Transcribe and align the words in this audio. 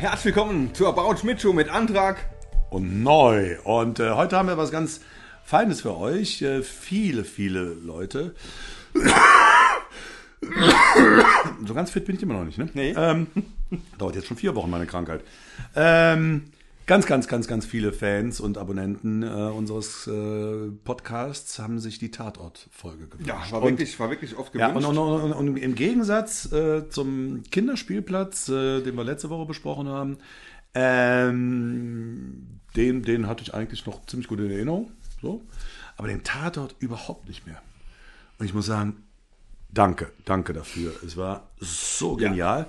herzlich 0.00 0.34
willkommen 0.34 0.74
zur 0.74 0.88
About 0.88 1.16
Show 1.38 1.52
mit 1.52 1.68
Antrag. 1.68 2.16
und 2.70 3.02
neu. 3.02 3.56
Und 3.62 4.00
äh, 4.00 4.10
heute 4.10 4.36
haben 4.36 4.48
wir 4.48 4.58
was 4.58 4.70
ganz 4.70 5.00
Feines 5.44 5.82
für 5.82 5.96
euch. 5.96 6.42
Äh, 6.42 6.62
viele, 6.62 7.24
viele 7.24 7.62
Leute. 7.62 8.34
so 11.66 11.74
ganz 11.74 11.90
fit 11.90 12.04
bin 12.06 12.16
ich 12.16 12.22
immer 12.22 12.34
noch 12.34 12.44
nicht, 12.44 12.58
ne? 12.58 12.68
Nee. 12.74 12.94
Ähm, 12.96 13.26
dauert 13.98 14.16
jetzt 14.16 14.26
schon 14.26 14.36
vier 14.36 14.54
Wochen 14.56 14.70
meine 14.70 14.86
Krankheit. 14.86 15.22
Ähm, 15.76 16.50
ganz, 16.86 17.06
ganz, 17.06 17.28
ganz, 17.28 17.46
ganz 17.48 17.66
viele 17.66 17.92
Fans 17.92 18.40
und 18.40 18.58
Abonnenten 18.58 19.22
äh, 19.22 19.26
unseres 19.26 20.06
äh, 20.06 20.70
Podcasts 20.84 21.58
haben 21.58 21.78
sich 21.78 21.98
die 21.98 22.10
Tatort-Folge 22.10 23.06
gewünscht. 23.08 23.28
Ja, 23.28 23.42
war 23.50 23.62
Und- 23.62 23.70
wirklich, 23.72 23.98
war 23.98 24.10
wirklich 24.10 24.36
oft 24.36 24.54
ja, 24.54 24.68
gewünscht. 24.68 24.88
und, 24.88 24.98
und, 24.98 25.22
und, 25.22 25.32
und 25.32 25.56
im 25.56 25.74
Gegensatz 25.74 26.50
äh, 26.52 26.88
zum 26.88 27.42
Kinderspielplatz, 27.50 28.48
äh, 28.48 28.82
den 28.82 28.94
wir 28.96 29.04
letzte 29.04 29.30
Woche 29.30 29.46
besprochen 29.46 29.88
haben, 29.88 30.18
ähm, 30.74 32.60
den, 32.76 33.02
den 33.02 33.26
hatte 33.28 33.42
ich 33.42 33.54
eigentlich 33.54 33.86
noch 33.86 34.04
ziemlich 34.06 34.28
gut 34.28 34.40
in 34.40 34.50
Erinnerung. 34.50 34.90
So. 35.22 35.42
Aber 35.96 36.08
den 36.08 36.24
Tatort 36.24 36.74
überhaupt 36.80 37.28
nicht 37.28 37.46
mehr. 37.46 37.62
Und 38.38 38.46
ich 38.46 38.54
muss 38.54 38.66
sagen, 38.66 39.04
danke, 39.70 40.10
danke 40.24 40.52
dafür. 40.52 40.92
Es 41.06 41.16
war 41.16 41.48
so 41.60 42.16
genial. 42.16 42.66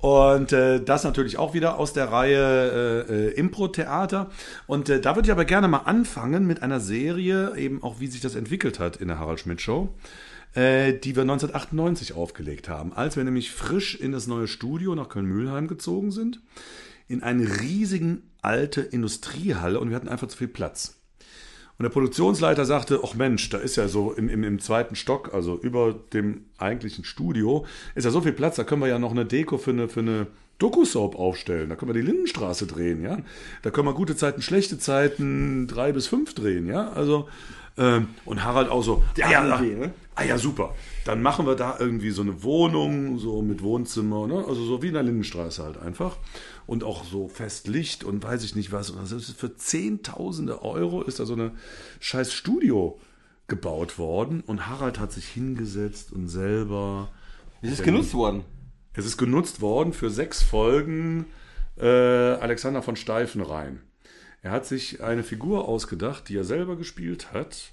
Und 0.00 0.52
äh, 0.52 0.82
das 0.82 1.04
natürlich 1.04 1.38
auch 1.38 1.52
wieder 1.52 1.78
aus 1.78 1.92
der 1.92 2.10
Reihe 2.10 3.06
äh, 3.08 3.12
äh, 3.12 3.30
Impro-Theater. 3.34 4.30
Und 4.66 4.88
äh, 4.88 5.00
da 5.00 5.14
würde 5.14 5.26
ich 5.26 5.32
aber 5.32 5.44
gerne 5.44 5.68
mal 5.68 5.78
anfangen 5.78 6.46
mit 6.46 6.62
einer 6.62 6.80
Serie, 6.80 7.56
eben 7.56 7.82
auch 7.82 8.00
wie 8.00 8.06
sich 8.06 8.20
das 8.20 8.34
entwickelt 8.34 8.78
hat 8.78 8.96
in 8.96 9.08
der 9.08 9.18
Harald 9.18 9.40
Schmidt 9.40 9.60
Show, 9.60 9.94
äh, 10.54 10.94
die 10.94 11.16
wir 11.16 11.22
1998 11.22 12.14
aufgelegt 12.14 12.68
haben, 12.68 12.94
als 12.94 13.16
wir 13.16 13.24
nämlich 13.24 13.50
frisch 13.50 13.94
in 13.94 14.12
das 14.12 14.26
neue 14.26 14.48
Studio 14.48 14.94
nach 14.94 15.10
Köln-Mühlheim 15.10 15.68
gezogen 15.68 16.12
sind, 16.12 16.40
in 17.06 17.22
eine 17.22 17.60
riesigen 17.60 18.22
alte 18.40 18.80
Industriehalle 18.80 19.78
und 19.80 19.90
wir 19.90 19.96
hatten 19.96 20.08
einfach 20.08 20.28
zu 20.28 20.38
viel 20.38 20.48
Platz. 20.48 20.99
Und 21.80 21.84
der 21.84 21.90
Produktionsleiter 21.92 22.66
sagte, 22.66 23.00
ach 23.02 23.14
Mensch, 23.14 23.48
da 23.48 23.56
ist 23.56 23.76
ja 23.76 23.88
so 23.88 24.12
im, 24.12 24.28
im, 24.28 24.44
im 24.44 24.58
zweiten 24.58 24.96
Stock, 24.96 25.32
also 25.32 25.58
über 25.58 25.94
dem 26.12 26.42
eigentlichen 26.58 27.04
Studio, 27.04 27.64
ist 27.94 28.04
ja 28.04 28.10
so 28.10 28.20
viel 28.20 28.34
Platz, 28.34 28.56
da 28.56 28.64
können 28.64 28.82
wir 28.82 28.88
ja 28.88 28.98
noch 28.98 29.12
eine 29.12 29.24
Deko 29.24 29.56
für 29.56 29.70
eine, 29.70 29.88
für 29.88 30.00
eine 30.00 30.26
Doku-Soap 30.58 31.18
aufstellen. 31.18 31.70
Da 31.70 31.76
können 31.76 31.88
wir 31.88 31.98
die 31.98 32.06
Lindenstraße 32.06 32.66
drehen, 32.66 33.02
ja. 33.02 33.16
Da 33.62 33.70
können 33.70 33.88
wir 33.88 33.94
gute 33.94 34.14
Zeiten, 34.14 34.42
schlechte 34.42 34.78
Zeiten, 34.78 35.68
drei 35.68 35.92
bis 35.92 36.06
fünf 36.06 36.34
drehen, 36.34 36.66
ja. 36.66 36.90
Also, 36.90 37.30
ähm, 37.78 38.08
und 38.26 38.44
Harald 38.44 38.68
auch 38.68 38.82
so, 38.82 39.02
ah, 39.22 39.30
ja, 39.30 39.58
Idee, 39.58 39.76
ne? 39.76 39.94
ah 40.16 40.24
ja, 40.24 40.36
super. 40.36 40.74
Dann 41.06 41.22
machen 41.22 41.46
wir 41.46 41.54
da 41.54 41.76
irgendwie 41.78 42.10
so 42.10 42.20
eine 42.20 42.42
Wohnung, 42.42 43.18
so 43.18 43.40
mit 43.40 43.62
Wohnzimmer, 43.62 44.26
ne? 44.26 44.44
Also 44.46 44.62
so 44.66 44.82
wie 44.82 44.88
in 44.88 44.94
der 44.94 45.02
Lindenstraße 45.02 45.64
halt 45.64 45.80
einfach. 45.80 46.18
Und 46.70 46.84
auch 46.84 47.02
so 47.04 47.26
fest 47.26 47.66
Licht 47.66 48.04
und 48.04 48.22
weiß 48.22 48.44
ich 48.44 48.54
nicht 48.54 48.70
was. 48.70 48.90
Und 48.90 49.02
das 49.02 49.10
ist 49.10 49.32
für 49.32 49.56
Zehntausende 49.56 50.62
Euro 50.62 51.02
ist 51.02 51.18
da 51.18 51.26
so 51.26 51.32
eine 51.32 51.50
scheiß 51.98 52.32
Studio 52.32 52.96
gebaut 53.48 53.98
worden. 53.98 54.40
Und 54.46 54.68
Harald 54.68 55.00
hat 55.00 55.10
sich 55.10 55.26
hingesetzt 55.26 56.12
und 56.12 56.28
selber. 56.28 57.08
Es 57.60 57.72
ist 57.72 57.82
genutzt 57.82 58.14
worden. 58.14 58.44
Es 58.92 59.04
ist 59.04 59.16
genutzt 59.16 59.60
worden 59.60 59.92
für 59.92 60.10
sechs 60.10 60.44
Folgen 60.44 61.26
äh, 61.76 61.86
Alexander 61.86 62.82
von 62.82 62.94
Steifenrhein. 62.94 63.80
Er 64.40 64.52
hat 64.52 64.64
sich 64.64 65.02
eine 65.02 65.24
Figur 65.24 65.66
ausgedacht, 65.66 66.28
die 66.28 66.36
er 66.36 66.44
selber 66.44 66.76
gespielt 66.76 67.32
hat, 67.32 67.72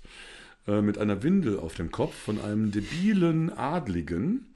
äh, 0.67 0.81
mit 0.81 0.97
einer 0.97 1.21
Windel 1.21 1.59
auf 1.59 1.75
dem 1.75 1.91
Kopf 1.91 2.15
von 2.15 2.41
einem 2.41 2.71
debilen 2.71 3.55
Adligen 3.55 4.47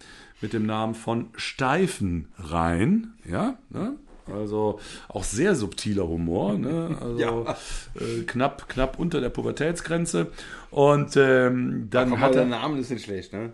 mit 0.42 0.54
dem 0.54 0.66
Namen 0.66 0.96
von 0.96 1.30
Steifenrhein. 1.36 3.14
Ja, 3.24 3.60
ne? 3.70 3.98
Also 4.28 4.80
auch 5.08 5.24
sehr 5.24 5.56
subtiler 5.56 6.08
Humor, 6.08 6.58
ne? 6.58 6.98
also 7.02 7.20
Ja. 7.20 7.56
äh, 8.00 8.24
knapp, 8.28 8.70
knapp 8.70 9.00
unter 9.00 9.20
der 9.22 9.30
Pubertätsgrenze. 9.30 10.28
Und 10.70 11.16
ähm, 11.18 11.88
dann 11.90 12.20
hat 12.20 12.34
der 12.36 12.42
er. 12.44 12.48
Name 12.48 12.80
ist 12.80 12.92
nicht 12.92 13.04
schlecht, 13.06 13.34
ne? 13.34 13.52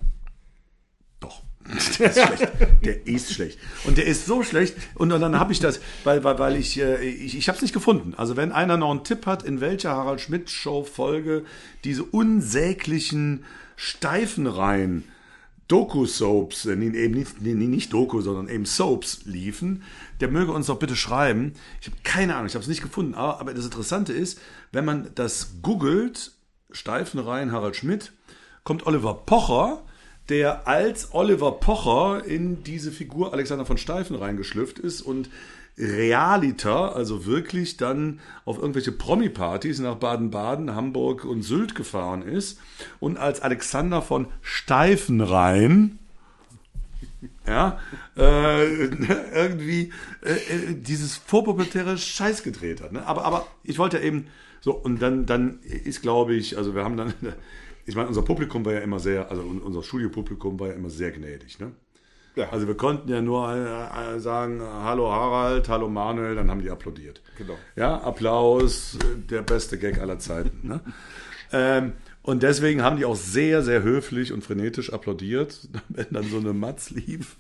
Doch. 1.20 1.42
Der 2.00 2.10
ist 2.10 2.22
schlecht. 2.22 2.52
Der 2.86 3.08
ist 3.08 3.34
schlecht. 3.34 3.60
Und 3.86 3.98
der 3.98 4.06
ist 4.06 4.26
so 4.26 4.44
schlecht. 4.44 4.76
Und 4.96 5.10
dann 5.10 5.38
habe 5.40 5.52
ich 5.52 5.60
das, 5.60 5.80
weil, 6.04 6.24
weil, 6.24 6.40
weil 6.40 6.56
ich, 6.56 6.80
äh, 6.80 7.04
ich, 7.04 7.36
ich 7.38 7.48
habe 7.50 7.56
es 7.58 7.62
nicht 7.62 7.74
gefunden. 7.74 8.14
Also 8.16 8.38
wenn 8.38 8.52
einer 8.52 8.78
noch 8.78 8.92
einen 8.92 9.04
Tipp 9.04 9.26
hat, 9.26 9.44
in 9.44 9.60
welcher 9.62 9.92
Harald 9.92 10.22
Schmidt 10.22 10.50
Show 10.50 10.84
Folge 10.84 11.44
diese 11.84 12.04
unsäglichen 12.04 13.44
Steifenreihen 13.76 15.04
Doku-Soaps, 15.68 16.66
äh, 16.66 16.74
eben 16.74 17.14
nicht, 17.14 17.42
nicht 17.42 17.94
Doku, 17.94 18.22
sondern 18.22 18.48
eben 18.48 18.66
Soaps 18.66 19.26
liefen, 19.26 19.84
der 20.20 20.30
möge 20.30 20.52
uns 20.52 20.68
doch 20.68 20.80
bitte 20.80 20.96
schreiben. 20.96 21.54
Ich 21.82 21.88
habe 21.88 21.98
keine 22.04 22.36
Ahnung, 22.36 22.48
ich 22.48 22.54
habe 22.54 22.64
es 22.64 22.70
nicht 22.70 22.82
gefunden. 22.82 23.16
Aber, 23.16 23.54
das 23.54 23.66
Interessante 23.66 24.14
ist, 24.14 24.40
wenn 24.72 24.86
man 24.86 25.10
das 25.16 25.62
googelt, 25.62 26.32
Steifenreihen 26.72 27.52
Harald 27.52 27.76
Schmidt, 27.76 28.12
kommt 28.64 28.86
Oliver 28.86 29.14
Pocher, 29.26 29.84
der 30.30 30.68
als 30.68 31.14
Oliver 31.14 31.54
Pocher 31.54 32.26
in 32.26 32.64
diese 32.64 32.92
Figur 32.92 33.34
Alexander 33.34 33.66
von 33.66 33.78
Steifenrhein 33.78 34.36
geschlüpft 34.36 34.80
ist 34.80 35.02
und 35.02 35.30
realiter, 35.78 36.96
also 36.96 37.26
wirklich 37.26 37.78
dann 37.78 38.20
auf 38.46 38.58
irgendwelche 38.58 38.92
Promi-Partys 38.92 39.80
nach 39.80 39.96
Baden-Baden, 39.96 40.74
Hamburg 40.74 41.24
und 41.26 41.44
Sylt 41.44 41.76
gefahren 41.76 42.24
ist 42.24 42.60
und 43.00 43.18
als 43.18 43.42
Alexander 43.42 44.02
von 44.02 44.28
Steifenrhein 44.42 46.00
ja, 47.46 47.80
äh, 48.18 48.66
irgendwie 49.36 49.92
äh, 50.24 50.32
äh, 50.34 50.74
dieses 50.76 51.16
vorpubertäre 51.18 51.98
Scheiß 51.98 52.44
gedreht 52.44 52.82
hat. 52.82 52.92
Ne? 52.92 53.06
Aber, 53.06 53.24
aber 53.26 53.48
ich 53.64 53.78
wollte 53.80 54.00
eben 54.00 54.28
so, 54.62 54.74
und 54.74 55.02
dann, 55.02 55.26
dann 55.26 55.60
ist, 55.62 56.02
glaube 56.02 56.36
ich, 56.36 56.58
also 56.58 56.76
wir 56.76 56.84
haben 56.84 56.98
dann, 56.98 57.14
ich 57.86 57.96
meine, 57.96 58.08
unser 58.08 58.24
Publikum 58.24 58.66
war 58.66 58.74
ja 58.74 58.80
immer 58.80 59.00
sehr, 59.00 59.30
also 59.32 59.44
un- 59.44 59.62
unser 59.62 59.84
Studiopublikum 59.84 60.60
war 60.60 60.68
ja 60.70 60.74
immer 60.74 60.90
sehr 60.90 61.12
gnädig. 61.12 61.60
Ne? 61.60 61.72
Ja. 62.38 62.52
Also 62.52 62.68
wir 62.68 62.78
konnten 62.78 63.10
ja 63.10 63.20
nur 63.20 63.52
äh, 63.52 64.20
sagen, 64.20 64.62
hallo 64.62 65.12
Harald, 65.12 65.68
hallo 65.70 65.90
Manuel, 65.90 66.36
dann 66.36 66.52
haben 66.52 66.62
die 66.62 66.70
applaudiert. 66.70 67.20
Genau. 67.36 67.58
Ja, 67.76 68.00
Applaus, 68.00 68.96
der 69.30 69.42
beste 69.42 69.80
Gag 69.80 70.00
aller 70.00 70.20
Zeiten. 70.20 70.68
Ne? 70.68 70.82
ähm, 71.52 71.94
und 72.22 72.44
deswegen 72.44 72.84
haben 72.84 72.98
die 72.98 73.06
auch 73.06 73.16
sehr, 73.16 73.64
sehr 73.64 73.82
höflich 73.82 74.34
und 74.34 74.44
frenetisch 74.44 74.94
applaudiert, 74.94 75.68
wenn 75.90 76.06
dann 76.12 76.30
so 76.30 76.38
eine 76.38 76.54
Matz 76.54 76.92
lief. 76.92 77.38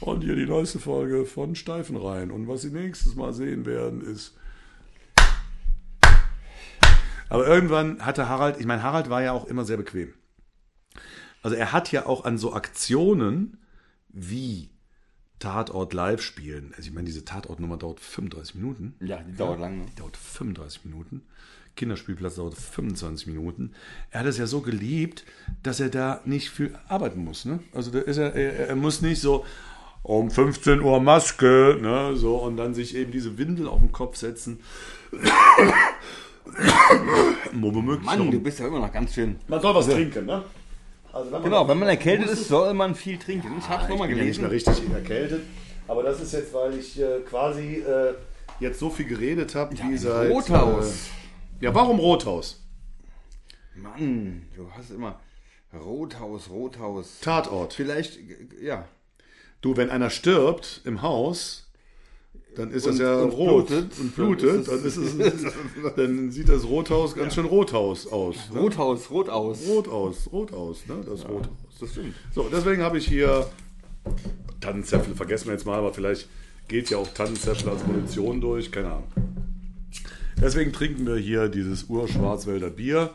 Und 0.00 0.24
hier 0.24 0.34
die 0.34 0.46
neueste 0.46 0.80
Folge 0.80 1.24
von 1.24 1.54
Steifenrhein. 1.54 2.32
Und 2.32 2.48
was 2.48 2.62
Sie 2.62 2.70
nächstes 2.70 3.14
Mal 3.14 3.32
sehen 3.32 3.64
werden, 3.64 4.00
ist. 4.00 4.34
Aber 7.28 7.46
irgendwann 7.46 8.04
hatte 8.04 8.28
Harald, 8.28 8.58
ich 8.58 8.66
meine, 8.66 8.82
Harald 8.82 9.08
war 9.08 9.22
ja 9.22 9.30
auch 9.30 9.46
immer 9.46 9.64
sehr 9.64 9.76
bequem. 9.76 10.14
Also 11.42 11.54
er 11.54 11.72
hat 11.72 11.92
ja 11.92 12.06
auch 12.06 12.24
an 12.24 12.38
so 12.38 12.54
Aktionen 12.54 13.59
wie 14.12 14.70
Tatort 15.38 15.94
live 15.94 16.20
spielen. 16.20 16.72
Also 16.76 16.88
ich 16.88 16.94
meine, 16.94 17.06
diese 17.06 17.24
Tatortnummer 17.24 17.78
dauert 17.78 17.98
35 18.00 18.56
Minuten. 18.56 18.94
Ja, 19.00 19.22
die 19.22 19.36
dauert 19.36 19.58
lang. 19.58 19.78
Ne? 19.78 19.86
Die 19.90 19.96
dauert 19.96 20.16
35 20.16 20.84
Minuten. 20.84 21.22
Kinderspielplatz 21.76 22.34
dauert 22.34 22.54
25 22.54 23.26
Minuten. 23.28 23.72
Er 24.10 24.20
hat 24.20 24.26
es 24.26 24.36
ja 24.36 24.46
so 24.46 24.60
geliebt, 24.60 25.24
dass 25.62 25.80
er 25.80 25.88
da 25.88 26.20
nicht 26.24 26.50
viel 26.50 26.78
arbeiten 26.88 27.24
muss. 27.24 27.46
Ne? 27.46 27.60
Also 27.72 27.90
da 27.90 28.00
ist 28.00 28.18
er, 28.18 28.34
er, 28.34 28.68
er 28.68 28.76
muss 28.76 29.00
nicht 29.00 29.20
so 29.20 29.46
um 30.02 30.30
15 30.30 30.82
Uhr 30.82 31.00
Maske, 31.00 31.78
ne? 31.80 32.16
so 32.16 32.36
und 32.36 32.56
dann 32.58 32.74
sich 32.74 32.94
eben 32.94 33.12
diese 33.12 33.38
Windel 33.38 33.66
auf 33.66 33.80
den 33.80 33.92
Kopf 33.92 34.16
setzen. 34.16 34.60
Mann, 37.52 38.30
du 38.30 38.40
bist 38.40 38.58
ja 38.58 38.66
immer 38.66 38.80
noch 38.80 38.92
ganz 38.92 39.14
schön. 39.14 39.36
man 39.48 39.60
soll 39.60 39.74
was 39.74 39.86
trinken, 39.86 40.26
ne? 40.26 40.44
Also 41.12 41.32
wenn 41.32 41.42
Genau, 41.42 41.66
wenn 41.68 41.78
man 41.78 41.88
erkältet 41.88 42.28
ist, 42.30 42.48
soll 42.48 42.72
man 42.74 42.94
viel 42.94 43.18
trinken. 43.18 43.52
Ich 43.58 43.68
hab's 43.68 43.82
Ah, 43.82 43.84
ich 43.84 43.88
nochmal 43.90 44.08
bin 44.08 44.18
ja 44.18 44.24
nicht 44.24 44.40
gelesen. 44.40 44.42
mehr 44.42 44.50
richtig 44.74 44.94
erkältet. 44.94 45.42
Aber 45.88 46.02
das 46.02 46.20
ist 46.20 46.32
jetzt, 46.32 46.52
weil 46.54 46.78
ich 46.78 47.00
äh, 47.00 47.20
quasi 47.28 47.76
äh, 47.78 48.14
jetzt 48.60 48.78
so 48.78 48.90
viel 48.90 49.06
geredet 49.06 49.54
habe, 49.54 49.76
wie 49.76 49.96
seit... 49.96 50.30
Rothaus. 50.30 51.08
Äh, 51.60 51.64
ja, 51.64 51.74
warum 51.74 51.98
Rothaus? 51.98 52.62
Mann, 53.74 54.42
du 54.56 54.70
hast 54.76 54.90
immer 54.90 55.18
Rothaus, 55.72 56.50
Rothaus. 56.50 57.20
Tatort. 57.20 57.72
Vielleicht, 57.74 58.18
ja. 58.60 58.84
Du, 59.60 59.76
wenn 59.76 59.90
einer 59.90 60.10
stirbt 60.10 60.80
im 60.84 61.02
Haus, 61.02 61.69
dann 62.56 62.70
ist 62.72 62.86
das 62.86 62.94
Und- 62.96 63.00
ja 63.00 63.20
und 63.20 63.30
rot 63.30 63.66
blutet, 63.68 63.98
und 63.98 64.14
blutet. 64.16 64.48
dann 64.68 64.76
Dann, 64.78 64.84
ist 64.84 64.96
ist 64.96 65.14
es- 65.20 65.44
es, 65.44 65.94
dann 65.96 66.30
sieht 66.30 66.48
das 66.48 66.64
Rothaus 66.64 67.14
ganz 67.14 67.34
schön 67.34 67.46
Rothaus 67.46 68.06
aus. 68.06 68.36
Ne? 68.52 68.60
Rothaus, 68.60 69.10
rot 69.10 69.28
aus. 69.28 69.66
Rot 69.68 69.88
aus, 69.88 70.28
rot 70.32 70.52
aus, 70.52 70.86
ne? 70.86 70.96
Das 71.08 71.26
Rothaus. 71.28 71.56
Das 71.78 71.90
stimmt. 71.92 72.14
So, 72.34 72.48
deswegen 72.52 72.82
habe 72.82 72.98
ich 72.98 73.06
hier 73.08 73.46
Tannenzäpfel, 74.60 75.14
vergessen 75.14 75.46
wir 75.46 75.52
jetzt 75.52 75.64
mal, 75.66 75.78
aber 75.78 75.94
vielleicht 75.94 76.28
geht 76.68 76.90
ja 76.90 76.98
auch 76.98 77.08
Tannenzäpfel 77.08 77.70
als 77.70 77.86
Munition 77.86 78.40
durch, 78.40 78.70
keine 78.72 78.88
Ahnung. 78.92 79.08
Deswegen 80.40 80.72
trinken 80.72 81.06
wir 81.06 81.16
hier 81.16 81.48
dieses 81.48 81.84
Urschwarzwälder 81.84 82.70
Bier, 82.70 83.10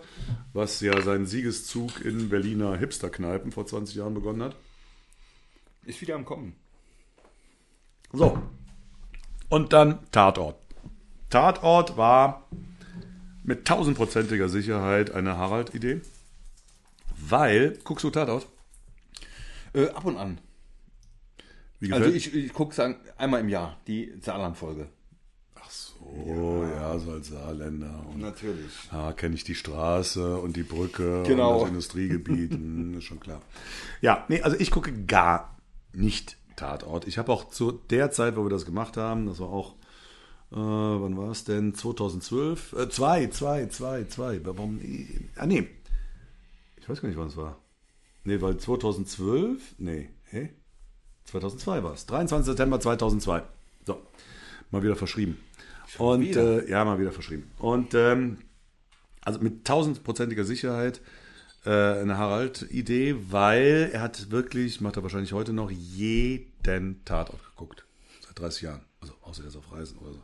was 0.54 0.80
ja 0.81 1.02
seinen 1.02 1.26
Siegeszug 1.26 2.04
in 2.06 2.30
Berliner 2.30 2.78
Hipsterkneipen 2.78 3.52
vor 3.52 3.66
20 3.66 3.96
Jahren 3.96 4.14
begonnen 4.14 4.44
hat. 4.44 4.56
Ist 5.86 6.02
wieder 6.02 6.16
am 6.16 6.26
Kommen. 6.26 6.54
So, 8.14 8.38
Und 9.50 9.74
dann 9.74 10.00
Tatort. 10.12 10.57
Tatort 11.30 11.97
war 11.97 12.47
mit 13.44 13.65
tausendprozentiger 13.65 14.50
Sicherheit 14.50 15.12
eine 15.12 15.38
Harald-Idee. 15.38 16.01
Weil, 17.18 17.77
guckst 17.83 18.03
du 18.03 18.09
Tatort? 18.09 18.47
Äh, 19.74 19.89
ab 19.89 20.06
und 20.06 20.18
an. 20.18 20.39
Wie 21.80 21.92
Also 21.92 22.09
ich, 22.09 22.33
ich 22.33 22.53
gucke 22.53 22.97
einmal 23.18 23.42
im 23.42 23.50
Jahr, 23.50 23.77
die 23.88 24.13
Saarland-Folge. 24.21 24.88
Ach 25.56 25.69
so, 25.69 26.65
ja, 26.74 26.97
so 26.97 27.12
als 27.12 27.27
Saarländer. 27.27 28.06
Und 28.12 28.21
Natürlich. 28.21 28.71
Ja, 28.92 29.13
kenne 29.13 29.36
ich 29.36 29.44
die 29.44 29.56
Straße 29.56 30.38
und 30.38 30.56
die 30.56 30.63
Brücke 30.63 31.24
Genau. 31.25 31.56
und 31.56 31.62
das 31.62 31.69
Industriegebiet, 31.69 32.51
hm, 32.51 32.97
ist 32.97 33.03
schon 33.03 33.19
klar. 33.19 33.42
Ja, 34.01 34.25
nee, 34.30 34.42
also 34.42 34.57
ich 34.59 34.71
gucke 34.71 34.94
gar 35.06 35.57
nicht 35.94 36.38
Tatort. 36.56 37.07
Ich 37.07 37.18
habe 37.18 37.31
auch 37.31 37.50
zu 37.50 37.72
der 37.72 38.12
Zeit, 38.12 38.36
wo 38.36 38.44
wir 38.44 38.50
das 38.50 38.66
gemacht 38.66 38.98
haben, 38.98 39.28
das 39.28 39.40
war 39.40 39.50
auch, 39.50 39.74
äh, 40.52 40.56
wann 40.56 41.18
war 41.18 41.31
es 41.31 41.44
denn? 41.44 41.74
2012? 41.74 42.74
Äh, 42.74 42.90
zwei, 42.90 43.28
zwei, 43.28 43.68
zwei, 43.68 44.06
zwei. 44.06 44.46
Warum? 44.46 44.80
Ah, 45.36 45.46
nee. 45.46 45.68
Ich 46.78 46.90
weiß 46.90 47.02
gar 47.02 47.10
nicht, 47.10 47.18
wann 47.18 47.28
es 47.28 47.38
war. 47.38 47.57
Nee, 48.24 48.42
weil 48.42 48.57
2012, 48.57 49.75
nee, 49.78 50.10
hä? 50.25 50.50
2002 51.25 51.84
war 51.84 51.94
es. 51.94 52.06
23. 52.06 52.46
September 52.46 52.80
2002. 52.80 53.44
So, 53.86 54.02
mal 54.72 54.84
wieder 54.84 54.96
verschrieben. 54.96 55.38
Und 55.98 56.22
wieder? 56.22 56.68
Äh, 56.68 56.69
ja, 56.69 56.86
mal 56.86 57.00
wieder 57.00 57.12
verschrieben. 57.12 57.52
Und 57.60 57.94
ähm, 57.94 58.38
also 59.22 59.40
mit 59.40 59.66
tausendprozentiger 59.66 60.44
Sicherheit 60.44 61.02
eine 61.66 62.18
Harald-Idee, 62.18 63.16
weil 63.30 63.90
er 63.92 64.02
hat 64.02 64.30
wirklich, 64.32 64.82
macht 64.82 64.98
er 64.98 65.04
wahrscheinlich 65.04 65.34
heute 65.34 65.54
noch, 65.54 65.72
jeden 65.72 67.04
Tatort 67.06 67.44
geguckt. 67.44 67.86
Seit 68.26 68.40
30 68.40 68.62
Jahren. 68.62 68.82
Also 69.06 69.13
außer 69.22 69.44
er 69.44 69.50
ist 69.50 69.56
auf 69.56 69.72
Reisen 69.72 70.00
oder 70.00 70.13
so. 70.13 70.24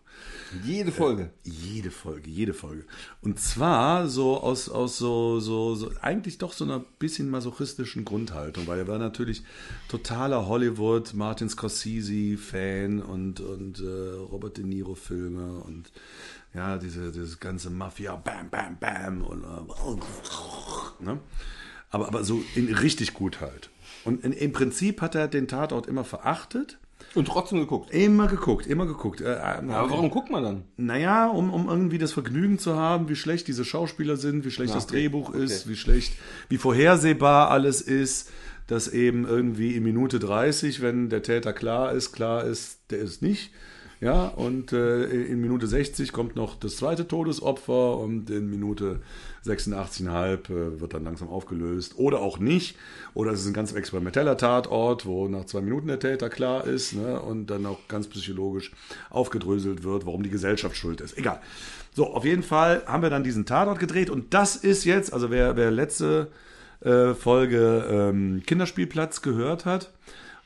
Jede 0.63 0.91
Folge. 0.91 1.29
Jede 1.43 1.91
Folge, 1.91 2.29
jede 2.31 2.53
Folge. 2.53 2.83
Und 3.21 3.39
zwar 3.39 4.07
so 4.07 4.41
aus, 4.41 4.69
aus 4.69 4.97
so, 4.97 5.39
so, 5.39 5.75
so, 5.75 5.91
eigentlich 6.01 6.39
doch 6.39 6.53
so 6.53 6.65
einer 6.65 6.79
bisschen 6.97 7.29
masochistischen 7.29 8.05
Grundhaltung, 8.05 8.65
weil 8.65 8.79
er 8.79 8.87
war 8.87 8.97
natürlich 8.97 9.43
totaler 9.87 10.47
Hollywood, 10.47 11.13
Martin 11.13 11.47
Scorsese-Fan 11.47 13.03
und, 13.03 13.39
und 13.39 13.81
äh, 13.81 13.85
Robert 13.85 14.57
De 14.57 14.65
Niro-Filme 14.65 15.59
und 15.59 15.91
ja, 16.55 16.79
diese, 16.79 17.11
dieses 17.11 17.39
ganze 17.39 17.69
Mafia, 17.69 18.15
bam, 18.15 18.49
bam, 18.49 18.77
bam 18.79 19.21
und 19.21 19.43
äh, 19.43 21.03
ne? 21.03 21.19
aber, 21.91 22.07
aber 22.07 22.23
so 22.23 22.43
in, 22.55 22.73
richtig 22.73 23.13
gut 23.13 23.41
halt. 23.41 23.69
Und 24.05 24.23
in, 24.23 24.33
im 24.33 24.51
Prinzip 24.51 25.01
hat 25.01 25.13
er 25.13 25.27
den 25.27 25.47
Tatort 25.47 25.85
immer 25.85 26.03
verachtet. 26.03 26.79
Und 27.13 27.27
trotzdem 27.27 27.59
geguckt. 27.59 27.91
Immer 27.91 28.27
geguckt, 28.27 28.67
immer 28.67 28.85
geguckt. 28.85 29.19
Äh, 29.21 29.33
äh, 29.33 29.37
Aber 29.39 29.89
warum 29.89 30.09
guckt 30.09 30.29
man 30.29 30.43
dann? 30.43 30.63
naja, 30.77 31.27
um, 31.27 31.53
um 31.53 31.67
irgendwie 31.67 31.97
das 31.97 32.13
Vergnügen 32.13 32.57
zu 32.57 32.75
haben, 32.77 33.09
wie 33.09 33.15
schlecht 33.15 33.47
diese 33.47 33.65
Schauspieler 33.65 34.15
sind, 34.15 34.45
wie 34.45 34.51
schlecht 34.51 34.69
Ja, 34.69 34.75
das 34.75 34.85
okay. 34.85 34.95
Drehbuch 34.95 35.29
Okay. 35.29 35.43
ist, 35.43 35.67
wie 35.67 35.75
schlecht, 35.75 36.13
wie 36.49 36.57
vorhersehbar 36.57 37.51
alles 37.51 37.81
ist, 37.81 38.29
dass 38.67 38.87
eben 38.87 39.25
irgendwie 39.27 39.75
in 39.75 39.83
Minute 39.83 40.19
30, 40.19 40.81
wenn 40.81 41.09
der 41.09 41.21
Täter 41.21 41.51
klar 41.51 41.91
ist, 41.91 42.13
klar 42.13 42.45
ist, 42.45 42.79
der 42.91 42.99
ist 42.99 43.21
nicht. 43.21 43.51
Ja, 44.01 44.25
und 44.29 44.73
äh, 44.73 45.03
in 45.03 45.41
Minute 45.41 45.67
60 45.67 46.11
kommt 46.11 46.35
noch 46.35 46.55
das 46.55 46.77
zweite 46.77 47.07
Todesopfer 47.07 47.99
und 47.99 48.31
in 48.31 48.49
Minute 48.49 48.99
86,5 49.45 50.49
äh, 50.49 50.81
wird 50.81 50.95
dann 50.95 51.03
langsam 51.03 51.29
aufgelöst. 51.29 51.93
Oder 51.97 52.19
auch 52.19 52.39
nicht. 52.39 52.75
Oder 53.13 53.31
es 53.31 53.41
ist 53.41 53.47
ein 53.47 53.53
ganz 53.53 53.73
experimenteller 53.73 54.37
Tatort, 54.37 55.05
wo 55.05 55.27
nach 55.27 55.45
zwei 55.45 55.61
Minuten 55.61 55.85
der 55.85 55.99
Täter 55.99 56.31
klar 56.31 56.65
ist 56.65 56.93
ne, 56.93 57.21
und 57.21 57.51
dann 57.51 57.63
auch 57.67 57.87
ganz 57.87 58.07
psychologisch 58.07 58.71
aufgedröselt 59.11 59.83
wird, 59.83 60.07
warum 60.07 60.23
die 60.23 60.31
Gesellschaft 60.31 60.75
schuld 60.75 60.99
ist. 60.99 61.15
Egal. 61.15 61.39
So, 61.93 62.07
auf 62.07 62.25
jeden 62.25 62.43
Fall 62.43 62.81
haben 62.87 63.03
wir 63.03 63.11
dann 63.11 63.23
diesen 63.23 63.45
Tatort 63.45 63.77
gedreht 63.77 64.09
und 64.09 64.33
das 64.33 64.55
ist 64.55 64.83
jetzt, 64.83 65.13
also 65.13 65.29
wer, 65.29 65.57
wer 65.57 65.69
letzte 65.69 66.29
äh, 66.79 67.13
Folge 67.13 67.85
ähm, 67.87 68.41
Kinderspielplatz 68.47 69.21
gehört 69.21 69.65
hat, 69.65 69.91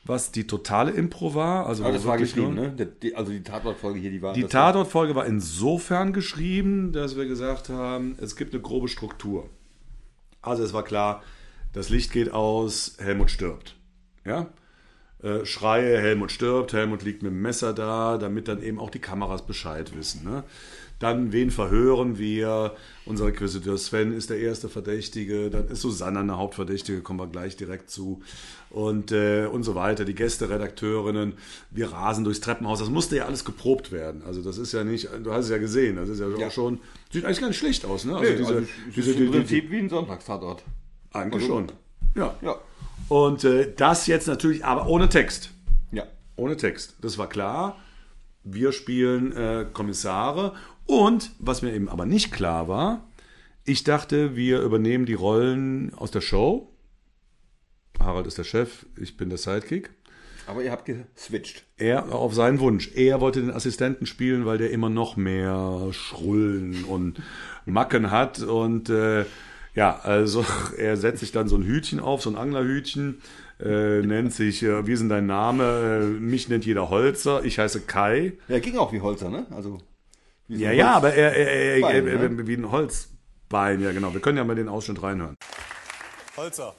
was 0.08 0.32
die 0.32 0.46
totale 0.46 0.90
Impro 0.92 1.34
war. 1.34 1.66
Also 1.66 1.84
Aber 1.84 1.92
das 1.92 2.06
war 2.06 2.16
geschrieben, 2.18 2.54
nur- 2.54 2.68
ne? 2.68 2.86
Die, 3.02 3.14
also 3.14 3.32
die 3.32 3.42
Tatortfolge 3.42 3.98
hier, 3.98 4.10
die 4.10 4.22
war. 4.22 4.32
die 4.34 4.44
Tatortfolge 4.44 5.14
war 5.14 5.26
insofern 5.26 6.12
geschrieben, 6.12 6.92
dass 6.92 7.16
wir 7.16 7.26
gesagt 7.26 7.68
haben, 7.68 8.16
es 8.20 8.36
gibt 8.36 8.52
eine 8.54 8.62
grobe 8.62 8.88
Struktur. 8.88 9.48
Also 10.42 10.62
es 10.62 10.72
war 10.72 10.84
klar, 10.84 11.22
das 11.72 11.88
Licht 11.88 12.12
geht 12.12 12.32
aus, 12.32 12.96
Helmut 12.98 13.30
stirbt. 13.30 13.74
Ja? 14.24 14.48
Äh, 15.22 15.44
Schreie, 15.44 15.98
Helmut 15.98 16.30
stirbt, 16.30 16.72
Helmut 16.72 17.02
liegt 17.02 17.22
mit 17.22 17.32
dem 17.32 17.42
Messer 17.42 17.72
da, 17.72 18.16
damit 18.18 18.48
dann 18.48 18.62
eben 18.62 18.78
auch 18.78 18.90
die 18.90 18.98
Kameras 18.98 19.44
Bescheid 19.46 19.96
wissen. 19.96 20.24
Ne? 20.24 20.44
Dann, 20.98 21.30
wen 21.32 21.50
verhören 21.50 22.18
wir? 22.18 22.74
Unser 23.04 23.28
Inquisitor 23.28 23.76
Sven 23.76 24.12
ist 24.12 24.30
der 24.30 24.38
erste 24.38 24.68
Verdächtige, 24.70 25.50
dann 25.50 25.68
ist 25.68 25.82
Susanna 25.82 26.20
eine 26.20 26.38
Hauptverdächtige, 26.38 27.02
kommen 27.02 27.20
wir 27.20 27.26
gleich 27.26 27.56
direkt 27.56 27.90
zu. 27.90 28.22
Und, 28.70 29.12
äh, 29.12 29.46
und 29.46 29.62
so 29.62 29.74
weiter. 29.74 30.04
Die 30.06 30.14
Gästeredakteurinnen, 30.14 31.34
wir 31.70 31.92
rasen 31.92 32.24
durchs 32.24 32.40
Treppenhaus. 32.40 32.78
Das 32.80 32.88
musste 32.90 33.16
ja 33.16 33.26
alles 33.26 33.44
geprobt 33.44 33.92
werden. 33.92 34.22
Also 34.26 34.42
das 34.42 34.58
ist 34.58 34.72
ja 34.72 34.84
nicht, 34.84 35.08
du 35.22 35.32
hast 35.32 35.44
es 35.46 35.50
ja 35.50 35.58
gesehen, 35.58 35.96
das 35.96 36.08
ist 36.08 36.18
ja, 36.20 36.28
Ja. 36.36 36.46
auch 36.48 36.50
schon, 36.52 36.80
sieht 37.12 37.24
eigentlich 37.24 37.40
nicht 37.42 37.58
schlecht 37.58 37.84
aus. 37.84 38.04
Ne? 38.04 38.16
Also 38.16 38.30
Nee, 38.30 38.36
diese, 38.38 38.48
also, 38.54 38.60
es 38.88 38.94
diese, 38.94 39.14
die, 39.14 39.24
im 39.26 39.32
die, 39.32 39.38
Prinzip 39.38 39.70
wie 39.70 39.78
ein 39.78 39.88
Sonntagstatort. 39.88 40.62
eigentlich 41.12 41.42
Also- 41.42 41.46
schon. 41.54 41.72
Ja. 42.14 42.34
Ja. 42.42 42.56
Und 43.08 43.44
äh, 43.44 43.72
das 43.76 44.06
jetzt 44.06 44.26
natürlich, 44.26 44.64
aber 44.64 44.86
ohne 44.88 45.08
Text. 45.08 45.50
Ja. 45.92 46.04
Ohne 46.36 46.56
Text. 46.56 46.96
Das 47.02 47.18
war 47.18 47.28
klar. 47.28 47.76
Wir 48.42 48.72
spielen 48.72 49.32
äh, 49.36 49.66
Kommissare. 49.72 50.54
Und 50.86 51.32
was 51.38 51.62
mir 51.62 51.72
eben 51.72 51.88
aber 51.88 52.06
nicht 52.06 52.32
klar 52.32 52.68
war, 52.68 53.08
ich 53.64 53.82
dachte, 53.82 54.36
wir 54.36 54.60
übernehmen 54.62 55.06
die 55.06 55.14
Rollen 55.14 55.92
aus 55.94 56.12
der 56.12 56.20
Show. 56.20 56.72
Harald 57.98 58.26
ist 58.26 58.38
der 58.38 58.44
Chef, 58.44 58.86
ich 58.96 59.16
bin 59.16 59.28
der 59.28 59.38
Sidekick. 59.38 59.90
Aber 60.46 60.62
ihr 60.62 60.70
habt 60.70 60.84
geswitcht. 60.84 61.64
Er 61.76 62.14
auf 62.14 62.32
seinen 62.32 62.60
Wunsch. 62.60 62.92
Er 62.94 63.20
wollte 63.20 63.40
den 63.40 63.50
Assistenten 63.50 64.06
spielen, 64.06 64.46
weil 64.46 64.58
der 64.58 64.70
immer 64.70 64.88
noch 64.88 65.16
mehr 65.16 65.88
Schrullen 65.90 66.84
und 66.84 67.20
Macken 67.64 68.12
hat. 68.12 68.38
Und 68.38 68.88
äh, 68.88 69.24
ja, 69.74 69.98
also 69.98 70.44
er 70.78 70.96
setzt 70.96 71.20
sich 71.20 71.32
dann 71.32 71.48
so 71.48 71.56
ein 71.56 71.64
Hütchen 71.64 71.98
auf, 71.98 72.22
so 72.22 72.30
ein 72.30 72.36
Anglerhütchen, 72.36 73.20
äh, 73.58 74.02
nennt 74.02 74.32
sich, 74.32 74.62
äh, 74.62 74.86
wie 74.86 74.92
ist 74.92 75.00
denn 75.00 75.08
dein 75.08 75.26
Name? 75.26 76.02
Äh, 76.02 76.20
mich 76.20 76.48
nennt 76.48 76.64
jeder 76.64 76.90
Holzer, 76.90 77.44
ich 77.44 77.58
heiße 77.58 77.80
Kai. 77.80 78.34
Ja, 78.46 78.60
ging 78.60 78.76
auch 78.76 78.92
wie 78.92 79.00
Holzer, 79.00 79.30
ne? 79.30 79.46
Also. 79.50 79.78
Ja, 80.48 80.70
ja, 80.70 80.92
aber 80.92 81.12
er, 81.12 81.34
er, 81.34 81.48
er, 81.48 81.74
er, 81.74 81.80
Bein, 81.80 82.06
er, 82.06 82.28
ne? 82.28 82.46
wie 82.46 82.54
ein 82.54 82.70
Holzbein, 82.70 83.80
ja 83.80 83.92
genau. 83.92 84.14
Wir 84.14 84.20
können 84.20 84.38
ja 84.38 84.44
mal 84.44 84.54
den 84.54 84.68
Ausschnitt 84.68 85.02
reinhören. 85.02 85.36
Holzer. 86.36 86.74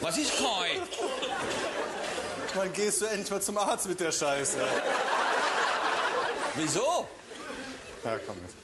Was 0.00 0.18
ist 0.18 0.32
Kai? 0.38 0.80
Wann 2.54 2.72
gehst 2.72 3.00
du 3.02 3.06
endlich 3.06 3.30
mal 3.30 3.42
zum 3.42 3.58
Arzt 3.58 3.88
mit 3.88 4.00
der 4.00 4.10
Scheiße? 4.10 4.58
Wieso? 6.56 7.06
Ja, 8.04 8.18
komm 8.26 8.36
jetzt. 8.42 8.56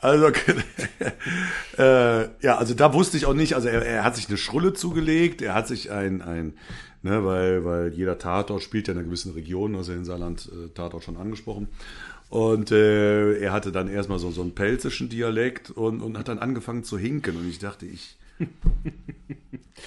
Also, 0.00 0.28
äh, 1.78 2.22
ja, 2.42 2.56
also 2.56 2.74
da 2.74 2.94
wusste 2.94 3.16
ich 3.16 3.26
auch 3.26 3.34
nicht, 3.34 3.54
also 3.54 3.68
er, 3.68 3.84
er 3.84 4.04
hat 4.04 4.16
sich 4.16 4.28
eine 4.28 4.38
Schrulle 4.38 4.72
zugelegt, 4.72 5.42
er 5.42 5.54
hat 5.54 5.68
sich 5.68 5.90
ein, 5.90 6.22
ein 6.22 6.54
ne, 7.02 7.24
weil, 7.24 7.64
weil 7.64 7.92
jeder 7.92 8.18
Tatort 8.18 8.62
spielt 8.62 8.88
ja 8.88 8.92
in 8.92 8.98
einer 8.98 9.06
gewissen 9.06 9.32
Region, 9.32 9.76
also 9.76 9.92
in 9.92 10.04
Saarland 10.04 10.50
äh, 10.52 10.68
Tatort 10.74 11.04
schon 11.04 11.16
angesprochen. 11.16 11.68
Und 12.30 12.70
äh, 12.70 13.38
er 13.40 13.52
hatte 13.52 13.72
dann 13.72 13.88
erstmal 13.88 14.20
so, 14.20 14.30
so 14.30 14.40
einen 14.40 14.54
pelzischen 14.54 15.08
Dialekt 15.08 15.70
und, 15.70 16.00
und 16.00 16.16
hat 16.16 16.28
dann 16.28 16.38
angefangen 16.38 16.84
zu 16.84 16.96
hinken. 16.96 17.36
Und 17.36 17.48
ich 17.48 17.58
dachte, 17.58 17.86
ich, 17.86 18.16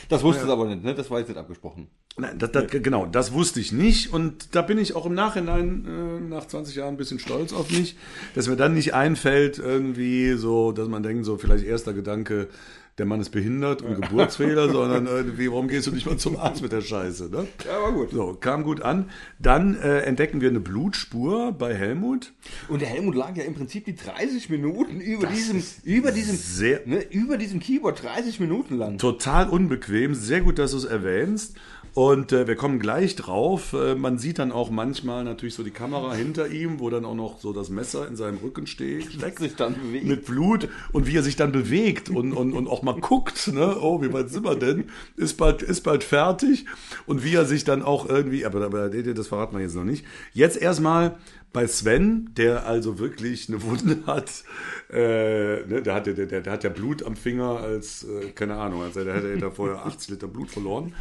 Das 0.10 0.24
wusstest 0.24 0.48
du 0.48 0.51
aber 0.51 0.65
nicht, 0.65 0.83
ne? 0.83 0.93
Das 0.93 1.10
war 1.10 1.19
jetzt 1.19 1.29
nicht 1.29 1.38
abgesprochen. 1.38 1.88
Nein, 2.17 2.38
das, 2.38 2.51
das, 2.51 2.67
genau, 2.67 3.05
das 3.07 3.33
wusste 3.33 3.60
ich 3.60 3.72
nicht 3.72 4.13
und 4.13 4.53
da 4.55 4.62
bin 4.62 4.77
ich 4.77 4.95
auch 4.95 5.05
im 5.05 5.15
Nachhinein 5.15 5.86
äh, 5.86 6.19
nach 6.29 6.45
20 6.45 6.75
Jahren 6.75 6.93
ein 6.93 6.98
bisschen 6.98 7.17
stolz 7.17 7.53
auf 7.53 7.72
mich, 7.72 7.95
dass 8.36 8.48
mir 8.48 8.55
dann 8.55 8.75
nicht 8.75 8.93
einfällt 8.93 9.57
irgendwie 9.57 10.33
so, 10.33 10.72
dass 10.72 10.88
man 10.88 11.01
denkt 11.01 11.25
so 11.25 11.38
vielleicht 11.38 11.65
erster 11.65 11.93
Gedanke, 11.93 12.50
der 12.97 13.05
Mann 13.07 13.19
ist 13.21 13.31
behindert 13.31 13.81
und 13.81 14.00
Geburtsfehler, 14.01 14.69
sondern 14.71 15.07
irgendwie, 15.07 15.50
warum 15.50 15.67
gehst 15.67 15.88
du 15.88 15.91
nicht 15.91 16.05
mal 16.05 16.17
zum 16.17 16.38
Arzt 16.38 16.62
mit 16.62 16.71
der 16.71 16.81
Scheiße, 16.81 17.29
ne? 17.29 17.47
Ja, 17.65 17.81
war 17.81 17.91
gut. 17.91 18.12
So, 18.12 18.35
kam 18.39 18.63
gut 18.63 18.81
an. 18.81 19.09
Dann 19.39 19.75
äh, 19.75 20.01
entdecken 20.01 20.41
wir 20.41 20.50
eine 20.50 20.59
Blutspur 20.59 21.51
bei 21.53 21.73
Helmut. 21.73 22.33
Und 22.67 22.81
der 22.81 22.89
Helmut 22.89 23.15
lag 23.15 23.35
ja 23.35 23.43
im 23.43 23.55
Prinzip 23.55 23.85
die 23.85 23.95
30 23.95 24.50
Minuten 24.50 25.01
über 25.01 25.25
diesem, 25.27 25.63
über 25.83 26.12
diesem, 26.12 26.35
sehr- 26.35 26.81
ne, 26.85 27.01
über 27.09 27.38
diesem 27.38 27.59
Keyboard 27.59 28.03
30 28.03 28.39
Minuten 28.39 28.77
lang. 28.77 28.97
Total 29.00 29.50
unbequem, 29.50 30.13
sehr 30.13 30.41
gut, 30.41 30.59
dass 30.59 30.71
du 30.71 30.77
es 30.77 30.85
erwähnst. 30.85 31.55
Und 31.93 32.31
äh, 32.31 32.47
wir 32.47 32.55
kommen 32.55 32.79
gleich 32.79 33.15
drauf. 33.15 33.73
Äh, 33.73 33.93
man 33.93 34.17
sieht 34.17 34.39
dann 34.39 34.51
auch 34.51 34.71
manchmal 34.71 35.23
natürlich 35.23 35.53
so 35.53 35.62
die 35.62 35.71
Kamera 35.71 36.15
hinter 36.15 36.47
ihm, 36.47 36.79
wo 36.79 36.89
dann 36.89 37.05
auch 37.05 37.13
noch 37.13 37.39
so 37.39 37.53
das 37.53 37.69
Messer 37.69 38.07
in 38.07 38.15
seinem 38.15 38.38
Rücken 38.38 38.65
steht, 38.65 39.13
steckt 39.13 39.39
sich 39.39 39.55
dann 39.55 39.75
bewegt. 39.75 40.05
mit 40.05 40.25
Blut 40.25 40.69
und 40.91 41.05
wie 41.05 41.15
er 41.15 41.21
sich 41.21 41.35
dann 41.35 41.51
bewegt 41.51 42.09
und, 42.09 42.33
und, 42.33 42.53
und 42.53 42.67
auch 42.67 42.81
mal 42.81 43.00
guckt, 43.00 43.47
ne? 43.53 43.77
oh, 43.79 44.01
wie 44.01 44.12
weit 44.12 44.29
sind 44.29 44.43
wir 44.43 44.55
denn? 44.55 44.85
Ist 45.17 45.38
bald, 45.38 45.62
ist 45.62 45.81
bald 45.81 46.03
fertig. 46.03 46.65
Und 47.05 47.23
wie 47.23 47.35
er 47.35 47.45
sich 47.45 47.63
dann 47.63 47.83
auch 47.83 48.09
irgendwie, 48.09 48.43
aber, 48.45 48.65
aber 48.65 48.89
das 48.89 49.27
verraten 49.27 49.55
wir 49.55 49.62
jetzt 49.62 49.75
noch 49.75 49.83
nicht. 49.83 50.03
Jetzt 50.33 50.59
erstmal 50.59 51.17
bei 51.53 51.67
Sven, 51.67 52.31
der 52.36 52.65
also 52.65 52.98
wirklich 53.00 53.48
eine 53.48 53.62
Wunde 53.62 54.05
hat, 54.07 54.43
äh, 54.91 55.65
ne, 55.65 55.81
der, 55.83 55.93
hat 55.93 56.07
ja, 56.07 56.13
der, 56.13 56.41
der 56.41 56.51
hat 56.51 56.63
ja 56.63 56.69
Blut 56.72 57.03
am 57.03 57.15
Finger 57.15 57.60
als, 57.60 58.03
äh, 58.03 58.31
keine 58.31 58.55
Ahnung, 58.55 58.81
also 58.81 59.03
der 59.03 59.13
hätte 59.13 59.38
da 59.38 59.51
vorher 59.51 59.86
80 59.86 60.10
Liter 60.10 60.27
Blut 60.27 60.50
verloren. 60.50 60.93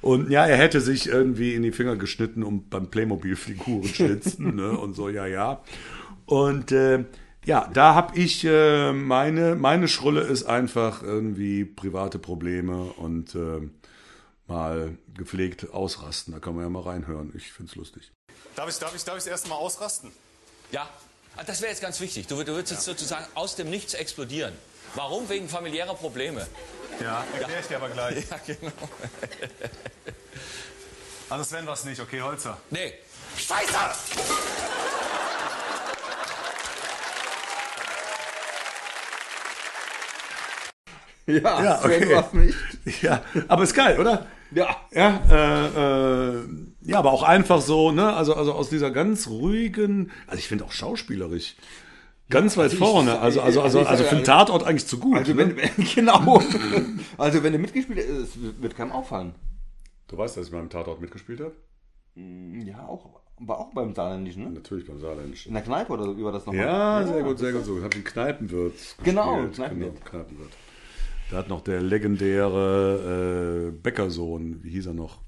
Und 0.00 0.30
ja, 0.30 0.46
er 0.46 0.56
hätte 0.56 0.80
sich 0.80 1.08
irgendwie 1.08 1.54
in 1.54 1.62
die 1.62 1.72
Finger 1.72 1.96
geschnitten 1.96 2.42
um 2.42 2.68
beim 2.68 2.88
Playmobil-Figuren 2.88 3.84
schnitzen 3.84 4.56
ne, 4.56 4.70
und 4.70 4.96
so, 4.96 5.10
ja, 5.10 5.26
ja. 5.26 5.62
Und 6.24 6.72
äh, 6.72 7.04
ja, 7.44 7.68
da 7.72 7.94
habe 7.94 8.18
ich 8.18 8.44
äh, 8.44 8.92
meine, 8.92 9.54
meine 9.54 9.88
Schrulle 9.88 10.22
ist 10.22 10.44
einfach 10.44 11.02
irgendwie 11.02 11.64
private 11.64 12.18
Probleme 12.18 12.84
und 12.96 13.34
äh, 13.34 13.68
mal 14.50 14.96
gepflegt 15.14 15.70
ausrasten. 15.72 16.34
Da 16.34 16.40
kann 16.40 16.54
man 16.54 16.64
ja 16.64 16.68
mal 16.70 16.82
reinhören. 16.82 17.32
Ich 17.36 17.52
find's 17.52 17.74
lustig. 17.76 18.10
Darf 18.56 18.68
ich, 18.68 18.78
darf 18.78 18.94
ich, 18.94 19.04
darf 19.04 19.16
ich 19.18 19.26
erst 19.26 19.48
mal 19.48 19.54
ausrasten? 19.56 20.12
Ja, 20.72 20.88
Ah, 21.36 21.44
das 21.44 21.60
wäre 21.60 21.70
jetzt 21.70 21.80
ganz 21.80 22.00
wichtig. 22.00 22.26
Du, 22.26 22.36
du 22.42 22.52
würdest 22.52 22.72
jetzt 22.72 22.84
sozusagen 22.84 23.24
aus 23.34 23.54
dem 23.54 23.70
Nichts 23.70 23.94
explodieren. 23.94 24.52
Warum? 24.96 25.28
Wegen 25.28 25.48
familiärer 25.48 25.94
Probleme. 25.94 26.44
Ja, 27.00 27.24
erkläre 27.32 27.60
ich 27.60 27.66
dir 27.68 27.76
aber 27.76 27.88
gleich. 27.88 28.24
Ja, 28.30 28.40
genau. 28.44 28.72
Also 31.28 31.44
Sven 31.44 31.64
war's 31.66 31.84
nicht, 31.84 32.00
okay, 32.00 32.20
Holzer. 32.20 32.58
Nee. 32.70 32.94
Scheiße! 33.36 33.78
Ja, 41.26 41.62
Ja, 41.62 41.78
Sven 41.78 42.12
okay. 42.16 42.54
nicht. 42.84 43.02
Ja, 43.02 43.22
aber 43.48 43.62
ist 43.62 43.74
geil, 43.74 43.98
oder? 44.00 44.26
Ja. 44.52 44.76
Ja, 44.92 45.20
äh, 45.30 46.38
äh, 46.38 46.42
ja, 46.82 46.98
aber 46.98 47.12
auch 47.12 47.22
einfach 47.22 47.60
so, 47.60 47.92
ne? 47.92 48.12
Also, 48.12 48.34
also 48.34 48.52
aus 48.52 48.68
dieser 48.68 48.90
ganz 48.90 49.28
ruhigen, 49.28 50.10
also 50.26 50.38
ich 50.38 50.48
finde 50.48 50.64
auch 50.64 50.72
schauspielerisch 50.72 51.56
ganz 52.30 52.56
weit 52.56 52.64
also 52.70 52.74
ich- 52.76 52.78
vorne. 52.80 53.18
Also, 53.20 53.40
also, 53.42 53.60
also, 53.60 53.78
also 53.80 53.90
also 53.90 54.04
für 54.04 54.16
einen 54.16 54.24
Tatort 54.24 54.62
eigentlich 54.64 54.86
zu 54.86 54.98
gut. 54.98 55.16
Also 55.16 55.34
ne? 55.34 55.38
wenn, 55.38 55.56
wenn 55.78 55.84
genau. 55.84 56.42
Also 57.18 57.42
wenn 57.42 57.52
er 57.52 57.58
mitgespielt 57.58 57.98
hat, 57.98 58.06
es 58.06 58.30
wird 58.60 58.76
keinem 58.76 58.92
auffallen. 58.92 59.34
Du 60.08 60.16
weißt, 60.16 60.36
dass 60.36 60.46
ich 60.46 60.52
beim 60.52 60.70
Tatort 60.70 61.00
mitgespielt 61.00 61.40
habe? 61.40 61.52
Ja, 62.64 62.86
auch, 62.86 63.20
war 63.38 63.58
auch 63.58 63.72
beim 63.72 63.94
Saarländischen, 63.94 64.44
ne? 64.44 64.50
Natürlich 64.50 64.86
beim 64.86 65.00
Saarländischen. 65.00 65.50
In 65.50 65.54
der 65.54 65.62
Kneipe 65.62 65.92
oder 65.92 66.04
so, 66.04 66.12
über 66.12 66.32
das 66.32 66.46
nochmal? 66.46 66.64
Ja, 66.64 67.06
sehr 67.06 67.22
gut, 67.22 67.38
sehr 67.38 67.52
gut. 67.52 67.64
So, 67.64 67.76
habe 67.76 67.88
ich 67.90 67.94
einen 67.94 68.04
Kneipenwirt. 68.04 68.74
Genau, 69.04 69.36
gespielt. 69.36 69.54
Kneipenwirt. 69.54 69.94
Genau, 69.94 70.10
Kneipenwirt. 70.10 70.52
Da 71.30 71.36
hat 71.36 71.48
noch 71.48 71.60
der 71.60 71.80
legendäre 71.80 73.68
äh, 73.68 73.70
Bäckersohn, 73.70 74.62
wie 74.64 74.70
hieß 74.70 74.86
er 74.86 74.94
noch? 74.94 75.20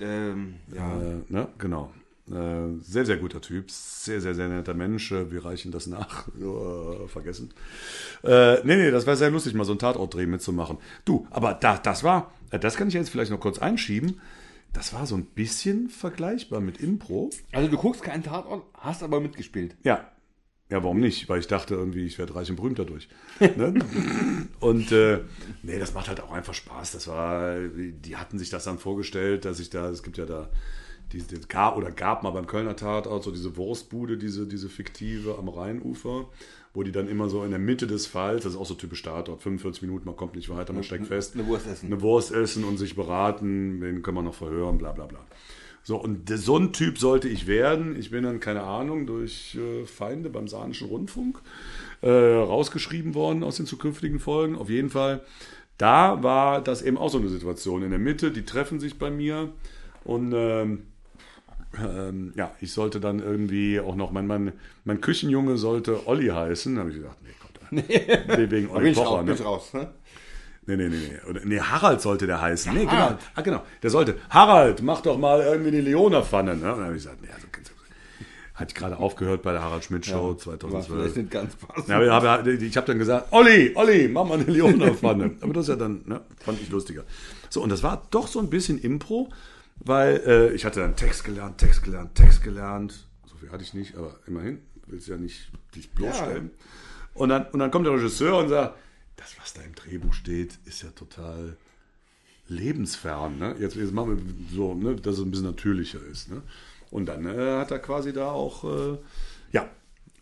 Ähm, 0.00 0.54
ja. 0.74 1.00
Äh, 1.00 1.16
ne? 1.28 1.48
Genau. 1.58 1.92
Äh, 2.28 2.80
sehr, 2.80 3.04
sehr 3.04 3.18
guter 3.18 3.40
Typ. 3.40 3.70
Sehr, 3.70 4.20
sehr, 4.20 4.34
sehr 4.34 4.48
netter 4.48 4.74
Mensch. 4.74 5.12
Äh, 5.12 5.30
Wir 5.30 5.44
reichen 5.44 5.70
das 5.70 5.86
nach. 5.86 6.26
Äh, 6.40 7.08
vergessen. 7.08 7.52
Äh, 8.22 8.56
nee, 8.64 8.76
nee, 8.76 8.90
das 8.90 9.06
war 9.06 9.16
sehr 9.16 9.30
lustig, 9.30 9.54
mal 9.54 9.64
so 9.64 9.72
ein 9.72 9.78
Tatortdreh 9.78 10.26
mitzumachen. 10.26 10.78
Du, 11.04 11.26
aber 11.30 11.54
da, 11.54 11.78
das 11.78 12.02
war, 12.02 12.32
äh, 12.50 12.58
das 12.58 12.76
kann 12.76 12.88
ich 12.88 12.94
jetzt 12.94 13.10
vielleicht 13.10 13.30
noch 13.30 13.40
kurz 13.40 13.58
einschieben. 13.58 14.20
Das 14.72 14.92
war 14.92 15.06
so 15.06 15.16
ein 15.16 15.24
bisschen 15.24 15.88
vergleichbar 15.88 16.60
mit 16.60 16.80
Impro. 16.80 17.30
Also 17.52 17.70
du 17.70 17.76
guckst 17.76 18.02
keinen 18.02 18.24
Tatort, 18.24 18.64
hast 18.74 19.02
aber 19.04 19.20
mitgespielt. 19.20 19.76
Ja. 19.84 20.08
Ja, 20.70 20.82
warum 20.82 20.98
nicht? 20.98 21.28
Weil 21.28 21.40
ich 21.40 21.46
dachte 21.46 21.74
irgendwie, 21.74 22.06
ich 22.06 22.18
werde 22.18 22.34
reich 22.34 22.48
und 22.48 22.56
berühmt 22.56 22.78
dadurch. 22.78 23.08
ne? 23.38 23.74
Und 24.60 24.92
äh, 24.92 25.20
nee, 25.62 25.78
das 25.78 25.92
macht 25.92 26.08
halt 26.08 26.22
auch 26.22 26.32
einfach 26.32 26.54
Spaß. 26.54 26.92
Das 26.92 27.06
war, 27.06 27.58
die 27.58 28.16
hatten 28.16 28.38
sich 28.38 28.48
das 28.48 28.64
dann 28.64 28.78
vorgestellt, 28.78 29.44
dass 29.44 29.60
ich 29.60 29.68
da, 29.68 29.90
es 29.90 30.02
gibt 30.02 30.16
ja 30.16 30.24
da, 30.24 30.48
diese, 31.12 31.26
gab 31.48 31.76
oder 31.76 31.90
gab 31.90 32.22
mal 32.22 32.30
beim 32.30 32.46
Kölner 32.46 32.76
Tatort 32.76 33.24
so 33.24 33.30
diese 33.30 33.56
Wurstbude, 33.56 34.16
diese, 34.16 34.46
diese 34.46 34.70
fiktive 34.70 35.36
am 35.38 35.48
Rheinufer, 35.48 36.28
wo 36.72 36.82
die 36.82 36.92
dann 36.92 37.08
immer 37.08 37.28
so 37.28 37.44
in 37.44 37.50
der 37.50 37.60
Mitte 37.60 37.86
des 37.86 38.06
Falls, 38.06 38.44
das 38.44 38.54
ist 38.54 38.58
auch 38.58 38.66
so 38.66 38.74
typisch 38.74 39.02
Tatort, 39.02 39.42
45 39.42 39.82
Minuten, 39.82 40.06
man 40.06 40.16
kommt 40.16 40.34
nicht 40.34 40.48
weiter, 40.48 40.72
man 40.72 40.82
steckt 40.82 41.06
fest. 41.06 41.34
Eine 41.34 41.46
Wurst 41.46 41.66
essen. 41.66 41.86
Eine 41.86 42.00
Wurst 42.00 42.32
essen 42.32 42.64
und 42.64 42.78
sich 42.78 42.96
beraten, 42.96 43.80
den 43.80 44.02
können 44.02 44.16
wir 44.16 44.22
noch 44.22 44.34
verhören, 44.34 44.78
bla 44.78 44.92
bla 44.92 45.06
bla. 45.06 45.20
So, 45.86 45.98
und 45.98 46.30
so 46.30 46.56
ein 46.56 46.72
Typ 46.72 46.98
sollte 46.98 47.28
ich 47.28 47.46
werden. 47.46 47.94
Ich 48.00 48.10
bin 48.10 48.24
dann, 48.24 48.40
keine 48.40 48.62
Ahnung, 48.62 49.06
durch 49.06 49.54
äh, 49.54 49.84
Feinde 49.84 50.30
beim 50.30 50.48
Saarischen 50.48 50.88
Rundfunk 50.88 51.40
äh, 52.00 52.08
rausgeschrieben 52.08 53.14
worden 53.14 53.44
aus 53.44 53.58
den 53.58 53.66
zukünftigen 53.66 54.18
Folgen. 54.18 54.56
Auf 54.56 54.70
jeden 54.70 54.88
Fall, 54.88 55.20
da 55.76 56.22
war 56.22 56.62
das 56.62 56.80
eben 56.80 56.96
auch 56.96 57.10
so 57.10 57.18
eine 57.18 57.28
Situation. 57.28 57.82
In 57.82 57.90
der 57.90 57.98
Mitte, 57.98 58.30
die 58.30 58.46
treffen 58.46 58.80
sich 58.80 58.98
bei 58.98 59.10
mir 59.10 59.52
und 60.04 60.32
ähm, 60.34 60.84
ähm, 61.78 62.32
ja, 62.34 62.54
ich 62.60 62.72
sollte 62.72 62.98
dann 62.98 63.18
irgendwie 63.18 63.78
auch 63.78 63.94
noch, 63.94 64.10
mein, 64.10 64.26
mein, 64.26 64.52
mein 64.84 65.02
Küchenjunge 65.02 65.58
sollte 65.58 66.06
Olli 66.06 66.28
heißen. 66.28 66.74
Da 66.74 66.80
habe 66.80 66.90
ich 66.90 66.96
gedacht, 66.96 67.18
nee, 67.20 67.30
da. 67.52 68.36
Nee, 68.38 68.50
wegen 68.50 68.70
Olli 68.70 68.92
Pocher, 68.92 69.22
ne? 69.22 69.38
raus. 69.38 69.74
Ne? 69.74 69.90
Nee, 70.66 70.76
nee, 70.76 70.88
nee, 70.88 70.96
nee. 70.96 71.30
Oder, 71.30 71.40
nee, 71.44 71.60
Harald 71.60 72.00
sollte 72.00 72.26
der 72.26 72.40
heißen. 72.40 72.72
Nee, 72.72 72.80
genau. 72.80 72.92
Harald. 72.92 73.18
Ah, 73.34 73.40
genau. 73.42 73.62
Der 73.82 73.90
sollte. 73.90 74.16
Harald, 74.30 74.82
mach 74.82 75.02
doch 75.02 75.18
mal 75.18 75.40
irgendwie 75.40 75.70
die 75.70 75.80
Leona-Pfanne. 75.82 76.56
Ne? 76.56 76.72
Und 76.72 76.78
dann 76.78 76.86
habe 76.86 76.96
ich 76.96 77.02
gesagt, 77.02 77.22
nee, 77.22 77.28
also 77.32 77.46
kannst 77.52 77.70
du. 77.70 77.74
Hatte 78.54 78.70
ich 78.70 78.76
gerade 78.76 78.96
aufgehört 78.98 79.42
bei 79.42 79.50
der 79.50 79.62
Harald 79.62 79.82
Schmidt 79.82 80.06
Show 80.06 80.28
War 80.28 80.38
2012. 80.38 80.86
vielleicht 80.86 81.16
nicht 81.16 81.30
ganz 81.32 81.56
passend. 81.56 81.88
Ja, 81.88 81.96
aber 81.96 82.46
ich 82.46 82.76
habe 82.76 82.86
dann 82.86 82.98
gesagt, 83.00 83.32
Olli, 83.32 83.72
Olli, 83.74 84.06
mach 84.06 84.24
mal 84.24 84.34
eine 84.34 84.44
Leona-Pfanne. 84.44 85.32
aber 85.40 85.52
das 85.52 85.64
ist 85.64 85.70
ja 85.70 85.76
dann, 85.76 86.02
ne, 86.06 86.20
fand 86.38 86.60
ich 86.62 86.70
lustiger. 86.70 87.02
So, 87.50 87.62
und 87.62 87.70
das 87.70 87.82
war 87.82 88.06
doch 88.12 88.28
so 88.28 88.38
ein 88.38 88.50
bisschen 88.50 88.78
Impro, 88.78 89.28
weil 89.80 90.22
äh, 90.24 90.52
ich 90.52 90.64
hatte 90.64 90.78
dann 90.78 90.94
Text 90.94 91.24
gelernt, 91.24 91.58
Text 91.58 91.82
gelernt, 91.82 92.14
Text 92.14 92.44
gelernt. 92.44 93.08
So 93.26 93.34
viel 93.36 93.50
hatte 93.50 93.64
ich 93.64 93.74
nicht, 93.74 93.96
aber 93.96 94.14
immerhin, 94.28 94.60
willst 94.86 95.08
ja 95.08 95.16
nicht 95.16 95.50
dich 95.74 95.90
bloßstellen. 95.90 96.52
Und, 97.14 97.30
dann, 97.30 97.46
und 97.46 97.58
dann 97.58 97.72
kommt 97.72 97.86
der 97.86 97.94
Regisseur 97.94 98.38
und 98.38 98.50
sagt, 98.50 98.76
das, 99.24 99.40
was 99.40 99.54
da 99.54 99.62
im 99.62 99.74
Drehbuch 99.74 100.12
steht, 100.12 100.58
ist 100.66 100.82
ja 100.82 100.90
total 100.90 101.56
lebensfern. 102.48 103.38
Ne? 103.38 103.56
Jetzt, 103.58 103.74
jetzt 103.74 103.92
machen 103.92 104.16
wir 104.16 104.54
so, 104.54 104.74
ne, 104.74 104.96
dass 104.96 105.14
es 105.14 105.24
ein 105.24 105.30
bisschen 105.30 105.46
natürlicher 105.46 106.00
ist. 106.10 106.30
Ne? 106.30 106.42
Und 106.90 107.06
dann 107.06 107.24
äh, 107.26 107.58
hat 107.58 107.70
er 107.70 107.78
quasi 107.78 108.12
da 108.12 108.30
auch, 108.30 108.64
äh, 108.64 108.98
ja, 109.52 109.66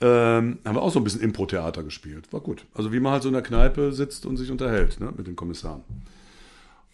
ähm, 0.01 0.59
haben 0.65 0.77
wir 0.77 0.83
auch 0.83 0.93
so 0.93 1.01
ein 1.01 1.05
bisschen 1.05 1.21
Impro-Theater 1.21 1.83
gespielt. 1.83 2.33
War 2.33 2.41
gut. 2.41 2.65
Also 2.75 2.93
wie 2.93 3.01
man 3.01 3.13
halt 3.13 3.25
so 3.25 3.29
in 3.29 3.35
der 3.35 3.43
Kneipe 3.43 3.93
sitzt 3.93 4.25
und 4.25 4.37
sich 4.37 4.51
unterhält 4.51 5.01
ne, 5.01 5.13
mit 5.17 5.27
den 5.27 5.37
Kommissaren. 5.37 5.83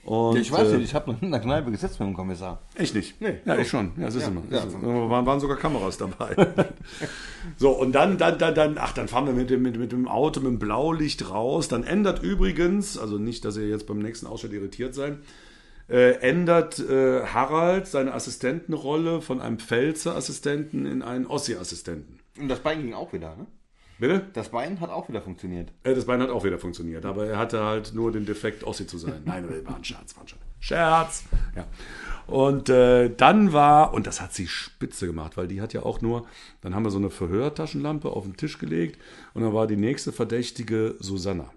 Und, 0.05 0.37
Ja, 0.37 0.40
ich 0.40 0.50
weiß 0.50 0.69
äh, 0.69 0.76
nicht, 0.76 0.85
ich 0.87 0.95
habe 0.95 1.12
noch 1.12 1.21
in 1.21 1.31
der 1.31 1.40
Kneipe 1.40 1.71
gesetzt 1.71 2.00
mit 2.00 2.09
dem 2.09 2.14
Kommissar. 2.14 2.62
Echt 2.75 2.95
nicht? 2.95 3.21
Nee. 3.21 3.38
Ja, 3.45 3.57
So. 3.57 3.61
ich 3.61 3.69
schon. 3.69 3.93
Ja, 3.99 4.07
das 4.07 4.14
ist 4.14 4.23
Ja, 4.23 4.28
immer. 4.28 4.43
ja. 4.50 5.11
Waren, 5.11 5.26
waren 5.26 5.40
sogar 5.40 5.57
Kameras 5.59 5.99
dabei. 5.99 6.35
so, 7.57 7.71
und 7.71 7.93
dann, 7.93 8.17
dann, 8.17 8.38
dann, 8.38 8.55
dann, 8.55 8.78
ach, 8.78 8.93
dann 8.93 9.09
fahren 9.09 9.26
wir 9.26 9.33
mit 9.35 9.50
dem, 9.50 9.62
mit, 9.62 9.76
mit 9.78 9.93
dem 9.93 10.09
Auto 10.09 10.40
mit 10.40 10.49
dem 10.50 10.59
Blaulicht 10.59 11.31
raus. 11.31 11.69
Dann 11.69 11.85
ändert 11.85 12.23
übrigens, 12.23 12.97
also 12.99 13.19
nicht, 13.19 13.45
dass 13.45 13.57
ihr 13.57 13.69
jetzt 13.69 13.87
beim 13.87 13.99
nächsten 13.99 14.26
Ausschnitt 14.26 14.52
irritiert 14.55 14.95
seid, 14.95 15.19
äh, 15.90 16.12
ändert 16.21 16.78
äh, 16.78 17.25
Harald 17.26 17.87
seine 17.87 18.14
Assistentenrolle 18.14 19.21
von 19.21 19.40
einem 19.40 19.59
Pfälzer-Assistenten 19.59 20.87
in 20.87 21.02
einen 21.02 21.26
Ossi-Assistenten. 21.26 22.19
Und 22.40 22.49
das 22.49 22.61
Bein 22.61 22.83
ging 22.83 22.95
auch 22.95 23.12
wieder, 23.12 23.37
ne? 23.37 23.47
Bitte? 23.99 24.26
Das 24.33 24.50
Bein 24.50 24.78
hat 24.81 24.90
auch 24.90 25.09
wieder 25.09 25.21
funktioniert. 25.23 25.73
Äh, 25.83 25.95
Das 25.95 26.07
Bein 26.07 26.23
hat 26.23 26.31
auch 26.31 26.45
wieder 26.45 26.59
funktioniert, 26.59 27.05
aber 27.05 27.26
er 27.26 27.38
hatte 27.38 27.64
halt 27.64 27.95
nur 27.95 28.12
den 28.12 28.26
Defekt, 28.26 28.62
Ossi 28.64 28.87
zu 28.87 28.99
sein. 28.99 29.23
Nein, 29.25 29.49
war 29.67 29.76
ein 29.76 29.85
Scherz, 29.85 30.14
war 30.17 30.25
ein 30.25 30.28
Scherz. 30.28 30.43
Scherz! 30.61 31.25
Ja. 31.57 31.67
Und 32.26 32.69
äh, 32.69 33.09
dann 33.14 33.52
war, 33.52 33.95
und 33.95 34.07
das 34.07 34.21
hat 34.21 34.35
sie 34.35 34.47
spitze 34.47 35.07
gemacht, 35.07 35.37
weil 35.37 35.49
die 35.49 35.61
hat 35.61 35.73
ja 35.73 35.83
auch 35.83 36.00
nur, 36.00 36.26
dann 36.61 36.75
haben 36.75 36.85
wir 36.85 36.90
so 36.90 36.99
eine 36.99 37.11
Verhörtaschenlampe 37.11 38.11
auf 38.11 38.25
den 38.25 38.37
Tisch 38.37 38.59
gelegt 38.59 39.00
und 39.35 39.43
dann 39.43 39.55
war 39.55 39.67
die 39.67 39.76
nächste 39.76 40.12
Verdächtige 40.12 40.95
Susanna. 41.00 41.50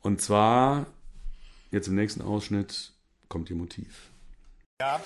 Und 0.00 0.20
zwar, 0.20 0.86
jetzt 1.70 1.88
im 1.88 1.94
nächsten 1.94 2.20
Ausschnitt 2.22 2.92
kommt 3.28 3.48
ihr 3.50 3.56
Motiv. 3.56 4.10
Ja, 4.80 5.00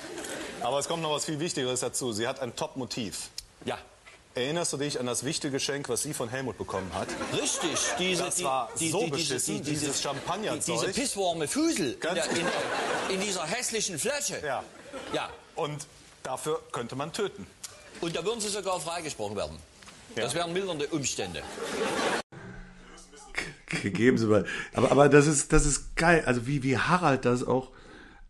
aber 0.62 0.78
es 0.78 0.88
kommt 0.88 1.02
noch 1.02 1.14
was 1.14 1.25
viel 1.25 1.40
Wichtigeres 1.40 1.80
dazu. 1.80 2.12
Sie 2.12 2.26
hat 2.26 2.40
ein 2.40 2.54
Top-Motiv. 2.56 3.30
Ja, 3.64 3.78
Erinnerst 4.34 4.72
du 4.72 4.78
dich 4.78 4.98
an 4.98 5.04
das 5.04 5.24
wichtige 5.24 5.52
Geschenk, 5.52 5.90
was 5.90 6.02
sie 6.02 6.14
von 6.14 6.28
Helmut 6.30 6.56
bekommen 6.56 6.90
hat? 6.94 7.08
richtig. 7.38 7.78
Diese, 7.98 8.24
Das 8.24 8.42
war 8.42 8.70
so 8.76 9.06
beschissen, 9.08 9.62
dieses 9.62 10.00
Champagnerzeug. 10.00 10.80
Diese 10.80 10.92
pisswarme 10.92 11.46
Fusel 11.46 11.92
in, 11.92 12.00
der, 12.00 12.24
in, 12.30 12.34
der, 12.36 13.10
in 13.10 13.20
dieser 13.20 13.44
hässlichen 13.46 13.98
Flasche. 13.98 14.40
Ja. 14.44 14.64
Ja. 15.12 15.28
Und 15.54 15.86
dafür 16.22 16.62
könnte 16.72 16.96
man 16.96 17.12
töten. 17.12 17.46
Und 18.00 18.16
da 18.16 18.24
würden 18.24 18.40
sie 18.40 18.48
sogar 18.48 18.80
freigesprochen 18.80 19.36
werden. 19.36 19.58
Das 20.16 20.32
Ja. 20.32 20.40
wären 20.40 20.52
mildernde 20.54 20.86
Umstände. 20.88 21.42
gegeben 23.82 24.16
sie 24.16 24.26
mal. 24.26 24.46
Aber, 24.72 24.90
aber 24.92 25.08
das 25.10 25.26
ist, 25.26 25.52
das 25.52 25.66
ist 25.66 25.94
geil. 25.96 26.22
Also 26.24 26.46
wie, 26.46 26.62
wie 26.62 26.78
Harald 26.78 27.24
das 27.26 27.44
auch 27.44 27.68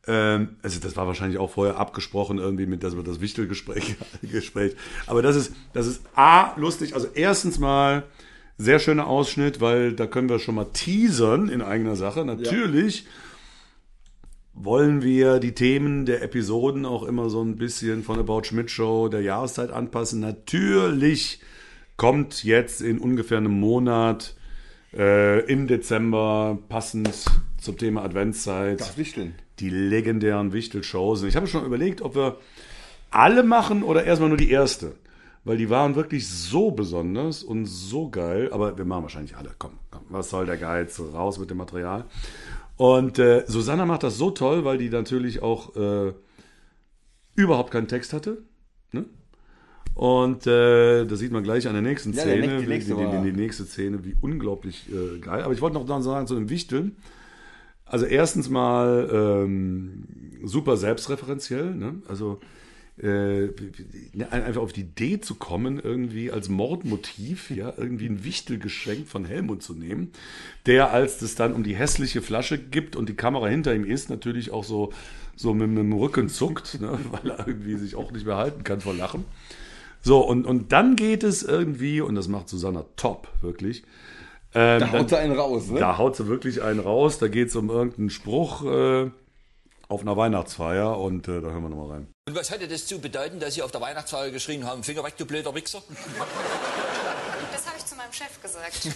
Ähm, 0.06 0.56
also 0.62 0.80
das 0.80 0.96
war 0.96 1.06
wahrscheinlich 1.06 1.38
auch 1.38 1.50
vorher 1.50 1.76
abgesprochen 1.76 2.38
irgendwie 2.38 2.66
mit 2.66 2.82
das, 2.82 2.94
das 3.04 3.20
Wichtelgespräch. 3.20 3.96
Gespräch. 4.22 4.74
Aber 5.06 5.22
das 5.22 5.36
ist, 5.36 5.52
das 5.72 5.86
ist 5.86 6.02
A, 6.14 6.54
lustig. 6.56 6.94
Also 6.94 7.08
erstens 7.14 7.58
mal 7.58 8.04
sehr 8.58 8.78
schöner 8.78 9.06
Ausschnitt, 9.06 9.60
weil 9.60 9.92
da 9.92 10.06
können 10.06 10.28
wir 10.28 10.38
schon 10.38 10.54
mal 10.54 10.66
teasern 10.72 11.48
in 11.48 11.62
eigener 11.62 11.96
Sache. 11.96 12.24
Natürlich 12.24 13.06
wollen 14.54 15.02
wir 15.02 15.38
die 15.38 15.54
Themen 15.54 16.04
der 16.04 16.22
Episoden 16.22 16.84
auch 16.84 17.04
immer 17.04 17.30
so 17.30 17.42
ein 17.42 17.56
bisschen 17.56 18.02
von 18.02 18.18
About 18.18 18.44
Schmidt 18.44 18.70
Show 18.70 19.08
der 19.08 19.22
Jahreszeit 19.22 19.70
anpassen. 19.70 20.20
Natürlich 20.20 21.40
kommt 21.96 22.44
jetzt 22.44 22.82
in 22.82 22.98
ungefähr 22.98 23.38
einem 23.38 23.58
Monat 23.58 24.34
äh, 24.92 25.40
im 25.46 25.66
Dezember 25.66 26.58
passend 26.68 27.24
zum 27.62 27.78
Thema 27.78 28.02
Adventszeit 28.02 28.80
Das 28.80 28.96
Wichteln. 28.98 29.34
die 29.60 29.70
legendären 29.70 30.52
Wichtel-Shows. 30.52 31.22
Und 31.22 31.28
ich 31.28 31.36
habe 31.36 31.46
schon 31.46 31.64
überlegt, 31.64 32.02
ob 32.02 32.14
wir 32.16 32.36
alle 33.10 33.42
machen 33.42 33.82
oder 33.82 34.04
erstmal 34.04 34.28
nur 34.28 34.38
die 34.38 34.50
erste. 34.50 34.94
Weil 35.44 35.56
die 35.56 35.70
waren 35.70 35.96
wirklich 35.96 36.28
so 36.28 36.70
besonders 36.70 37.42
und 37.42 37.66
so 37.66 38.08
geil. 38.10 38.50
Aber 38.52 38.78
wir 38.78 38.84
machen 38.84 39.02
wahrscheinlich 39.02 39.36
alle. 39.36 39.50
Komm, 39.58 39.72
komm 39.90 40.02
was 40.08 40.30
soll 40.30 40.46
der 40.46 40.56
Geiz? 40.56 41.00
Raus 41.00 41.38
mit 41.38 41.50
dem 41.50 41.56
Material. 41.56 42.04
Und 42.76 43.18
äh, 43.18 43.44
Susanna 43.46 43.84
macht 43.84 44.02
das 44.04 44.16
so 44.18 44.30
toll, 44.30 44.64
weil 44.64 44.78
die 44.78 44.88
natürlich 44.88 45.42
auch 45.42 45.74
äh, 45.76 46.12
überhaupt 47.34 47.70
keinen 47.70 47.88
Text 47.88 48.12
hatte. 48.12 48.38
Ne? 48.92 49.04
Und 49.94 50.46
äh, 50.46 51.04
das 51.06 51.18
sieht 51.18 51.32
man 51.32 51.42
gleich 51.42 51.66
an 51.66 51.74
der 51.74 51.82
nächsten 51.82 52.12
Ja, 52.12 52.24
der 52.24 52.34
Szene. 52.34 52.46
nächste- 52.46 52.62
die 52.62 52.68
nächste 52.68 52.94
die, 52.94 53.00
die, 53.00 53.06
war- 53.06 53.24
die 53.24 53.32
nächste 53.32 53.64
Szene, 53.64 54.04
wie 54.04 54.16
unglaublich 54.20 54.88
äh, 54.90 55.18
geil. 55.18 55.42
Aber 55.42 55.52
ich 55.52 55.60
wollte 55.60 55.74
noch 55.76 56.02
sagen 56.02 56.26
zu 56.26 56.34
dem 56.34 56.48
Wichteln. 56.50 56.96
Also 57.92 58.06
erstens 58.06 58.48
mal 58.48 59.06
ähm, 59.12 60.04
super 60.42 60.78
selbstreferenziell. 60.78 61.74
Ne? 61.74 62.00
Also 62.08 62.40
äh, 62.96 63.48
einfach 64.30 64.62
auf 64.62 64.72
die 64.72 64.80
Idee 64.80 65.20
zu 65.20 65.34
kommen, 65.34 65.78
irgendwie 65.78 66.32
als 66.32 66.48
Mordmotiv, 66.48 67.50
ja, 67.50 67.70
irgendwie 67.76 68.06
ein 68.06 68.24
Wichtelgeschenk 68.24 69.08
von 69.08 69.26
Helmut 69.26 69.62
zu 69.62 69.74
nehmen, 69.74 70.10
der, 70.64 70.90
als 70.90 71.20
es 71.20 71.34
dann 71.34 71.52
um 71.52 71.64
die 71.64 71.76
hässliche 71.76 72.22
Flasche 72.22 72.56
gibt 72.56 72.96
und 72.96 73.10
die 73.10 73.14
Kamera 73.14 73.48
hinter 73.48 73.74
ihm 73.74 73.84
ist, 73.84 74.08
natürlich 74.08 74.52
auch 74.52 74.64
so, 74.64 74.90
so 75.36 75.52
mit, 75.52 75.68
mit 75.68 75.80
dem 75.80 75.92
Rücken 75.92 76.30
zuckt, 76.30 76.80
ne? 76.80 76.98
weil 77.10 77.30
er 77.30 77.46
irgendwie 77.46 77.76
sich 77.76 77.94
auch 77.94 78.10
nicht 78.10 78.24
mehr 78.24 78.38
halten 78.38 78.64
kann 78.64 78.80
vor 78.80 78.94
Lachen. 78.94 79.26
So, 80.00 80.26
und, 80.26 80.46
und 80.46 80.72
dann 80.72 80.96
geht 80.96 81.24
es 81.24 81.42
irgendwie, 81.42 82.00
und 82.00 82.14
das 82.14 82.26
macht 82.26 82.48
Susanna 82.48 82.86
top, 82.96 83.28
wirklich. 83.42 83.82
Ähm, 84.54 84.80
Da 84.80 84.92
haut 84.92 85.08
sie 85.08 85.18
einen 85.18 85.38
raus, 85.38 85.66
ne? 85.68 85.80
da 85.80 85.98
haut 85.98 86.16
sie 86.16 86.26
wirklich 86.28 86.62
einen 86.62 86.80
raus. 86.80 87.18
Da 87.18 87.28
geht 87.28 87.48
es 87.48 87.56
um 87.56 87.70
irgendeinen 87.70 88.10
Spruch 88.10 88.64
äh, 88.64 89.10
auf 89.88 90.00
einer 90.02 90.16
Weihnachtsfeier 90.16 90.98
und 90.98 91.28
äh, 91.28 91.40
da 91.40 91.48
hören 91.48 91.62
wir 91.62 91.68
nochmal 91.70 91.90
rein. 91.92 92.06
Und 92.28 92.36
was 92.36 92.50
hatte 92.50 92.68
das 92.68 92.86
zu 92.86 93.00
bedeuten, 93.00 93.40
dass 93.40 93.54
Sie 93.54 93.62
auf 93.62 93.72
der 93.72 93.80
Weihnachtsfeier 93.80 94.30
geschrien 94.30 94.66
haben, 94.66 94.82
Finger 94.82 95.04
weg, 95.04 95.14
du 95.16 95.26
blöder 95.26 95.54
Wichser? 95.54 95.82
Das 97.52 97.66
habe 97.66 97.76
ich 97.78 97.84
zu 97.84 97.94
meinem 97.96 98.12
Chef 98.12 98.40
gesagt. 98.40 98.88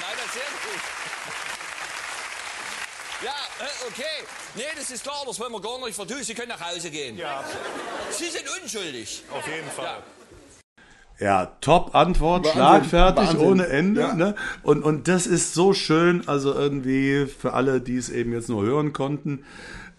Nein, 0.00 0.16
das 0.16 0.26
ist 0.26 0.34
sehr 0.34 0.42
gut. 0.42 1.63
Ja, 3.24 3.30
äh, 3.30 3.88
okay. 3.88 4.02
Nee, 4.54 4.64
das 4.76 4.90
ist 4.90 5.02
klar, 5.02 5.22
das 5.26 5.40
wollen 5.40 5.52
wir 5.52 5.60
gar 5.60 5.80
nicht 5.84 5.94
vertun. 5.94 6.18
Sie 6.22 6.34
können 6.34 6.48
nach 6.48 6.60
Hause 6.60 6.90
gehen. 6.90 7.16
Ja, 7.16 7.42
Sie 8.10 8.26
sind 8.28 8.44
unschuldig. 8.62 9.22
auf 9.30 9.46
jeden 9.46 9.70
Fall. 9.70 10.02
Ja, 11.20 11.46
Top-Antwort, 11.60 12.44
Wahnsinn, 12.44 12.52
schlagfertig, 12.60 13.28
Wahnsinn. 13.28 13.46
ohne 13.46 13.66
Ende. 13.68 14.00
Ja. 14.00 14.14
Ne? 14.14 14.34
Und, 14.62 14.82
und 14.82 15.08
das 15.08 15.26
ist 15.26 15.54
so 15.54 15.72
schön, 15.72 16.28
also 16.28 16.52
irgendwie 16.52 17.26
für 17.26 17.54
alle, 17.54 17.80
die 17.80 17.96
es 17.96 18.10
eben 18.10 18.32
jetzt 18.32 18.48
nur 18.48 18.62
hören 18.62 18.92
konnten. 18.92 19.44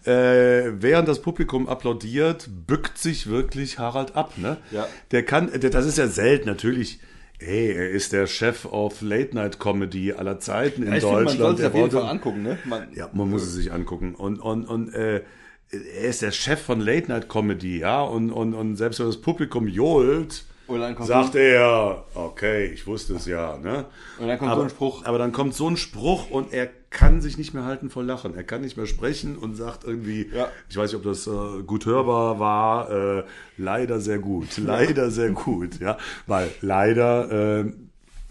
Äh, 0.04 0.80
während 0.80 1.08
das 1.08 1.20
Publikum 1.20 1.68
applaudiert, 1.68 2.48
bückt 2.66 2.98
sich 2.98 3.28
wirklich 3.28 3.78
Harald 3.78 4.14
ab. 4.14 4.34
Ne? 4.36 4.58
Ja. 4.70 4.86
Der 5.10 5.24
kann, 5.24 5.50
der, 5.58 5.70
das 5.70 5.86
ist 5.86 5.98
ja 5.98 6.06
selten, 6.06 6.46
natürlich. 6.46 7.00
Ey, 7.38 7.72
er 7.72 7.90
ist 7.90 8.12
der 8.12 8.26
Chef 8.26 8.64
of 8.64 9.02
Late 9.02 9.34
Night 9.34 9.58
Comedy 9.58 10.12
aller 10.12 10.38
Zeiten 10.38 10.82
in 10.84 10.92
ich 10.94 11.00
finde, 11.00 11.14
man 11.16 11.24
Deutschland. 11.26 11.38
sollte 11.40 11.62
es 11.62 11.68
auf 11.68 11.74
jeden 11.74 11.90
Fall 11.90 12.08
angucken, 12.10 12.42
ne? 12.42 12.58
Man, 12.64 12.88
Ja, 12.94 13.10
man 13.12 13.28
muss 13.28 13.42
es 13.42 13.52
sich 13.52 13.72
angucken. 13.72 14.14
Und, 14.14 14.38
und, 14.40 14.64
und 14.64 14.94
äh, 14.94 15.22
er 15.70 16.08
ist 16.08 16.22
der 16.22 16.32
Chef 16.32 16.60
von 16.60 16.80
Late 16.80 17.08
Night 17.08 17.28
Comedy, 17.28 17.78
ja. 17.80 18.00
Und, 18.02 18.30
und, 18.30 18.54
und 18.54 18.76
selbst 18.76 19.00
wenn 19.00 19.06
das 19.06 19.20
Publikum 19.20 19.68
johlt, 19.68 20.44
Und 20.66 20.80
dann 20.80 20.94
kommt 20.94 21.08
sagt 21.08 21.34
er, 21.36 22.04
okay, 22.14 22.66
ich 22.66 22.86
wusste 22.86 23.14
es 23.14 23.26
ja. 23.26 23.56
Ne? 23.58 23.86
Und 24.18 24.28
dann 24.28 24.38
kommt 24.38 24.50
aber, 24.50 24.60
so 24.62 24.64
ein 24.66 24.70
Spruch. 24.70 25.04
Aber 25.04 25.18
dann 25.18 25.32
kommt 25.32 25.54
so 25.54 25.68
ein 25.68 25.76
Spruch 25.76 26.30
und 26.30 26.52
er 26.52 26.68
kann 26.90 27.20
sich 27.20 27.38
nicht 27.38 27.54
mehr 27.54 27.64
halten 27.64 27.88
vor 27.90 28.02
Lachen. 28.02 28.34
Er 28.34 28.42
kann 28.42 28.62
nicht 28.62 28.76
mehr 28.76 28.86
sprechen 28.86 29.36
und 29.36 29.54
sagt 29.54 29.84
irgendwie, 29.84 30.30
Ja. 30.34 30.48
ich 30.68 30.76
weiß 30.76 30.92
nicht, 30.92 30.96
ob 30.98 31.04
das 31.04 31.26
äh, 31.26 31.62
gut 31.64 31.86
hörbar 31.86 32.40
war, 32.40 32.90
äh, 32.90 33.24
leider 33.56 34.00
sehr 34.00 34.18
gut, 34.18 34.56
leider 34.58 35.10
sehr 35.10 35.30
gut, 35.30 35.78
ja. 35.78 35.98
Weil 36.26 36.50
leider 36.62 37.60
äh, 37.60 37.72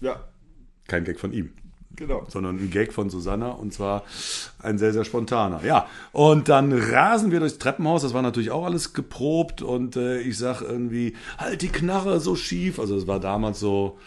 Ja, 0.02 0.20
kein 0.88 1.04
Gag 1.06 1.20
von 1.20 1.32
ihm 1.32 1.52
genau. 1.96 2.26
sondern 2.28 2.58
ein 2.58 2.70
Gag 2.70 2.94
von 2.94 3.10
Susanna 3.10 3.52
und 3.52 3.74
zwar 3.74 4.04
ein 4.60 4.78
sehr, 4.78 4.94
sehr 4.94 5.06
spontaner. 5.06 5.64
Ja, 5.64 5.88
und 6.12 6.50
dann 6.50 6.72
rasen 6.74 7.32
wir 7.32 7.40
durchs 7.40 7.58
Treppenhaus, 7.58 8.02
das 8.02 8.14
war 8.14 8.22
natürlich 8.22 8.52
auch 8.52 8.66
alles 8.66 8.94
geprobt 8.94 9.62
und 9.62 9.96
äh, 9.96 10.20
ich 10.20 10.38
sag 10.38 10.62
irgendwie, 10.62 11.16
halt 11.38 11.62
die 11.62 11.70
Knarre 11.70 12.20
so 12.20 12.36
schief. 12.36 12.80
Also 12.80 12.96
es 12.96 13.08
war 13.08 13.20
damals 13.20 13.60
so 13.60 13.98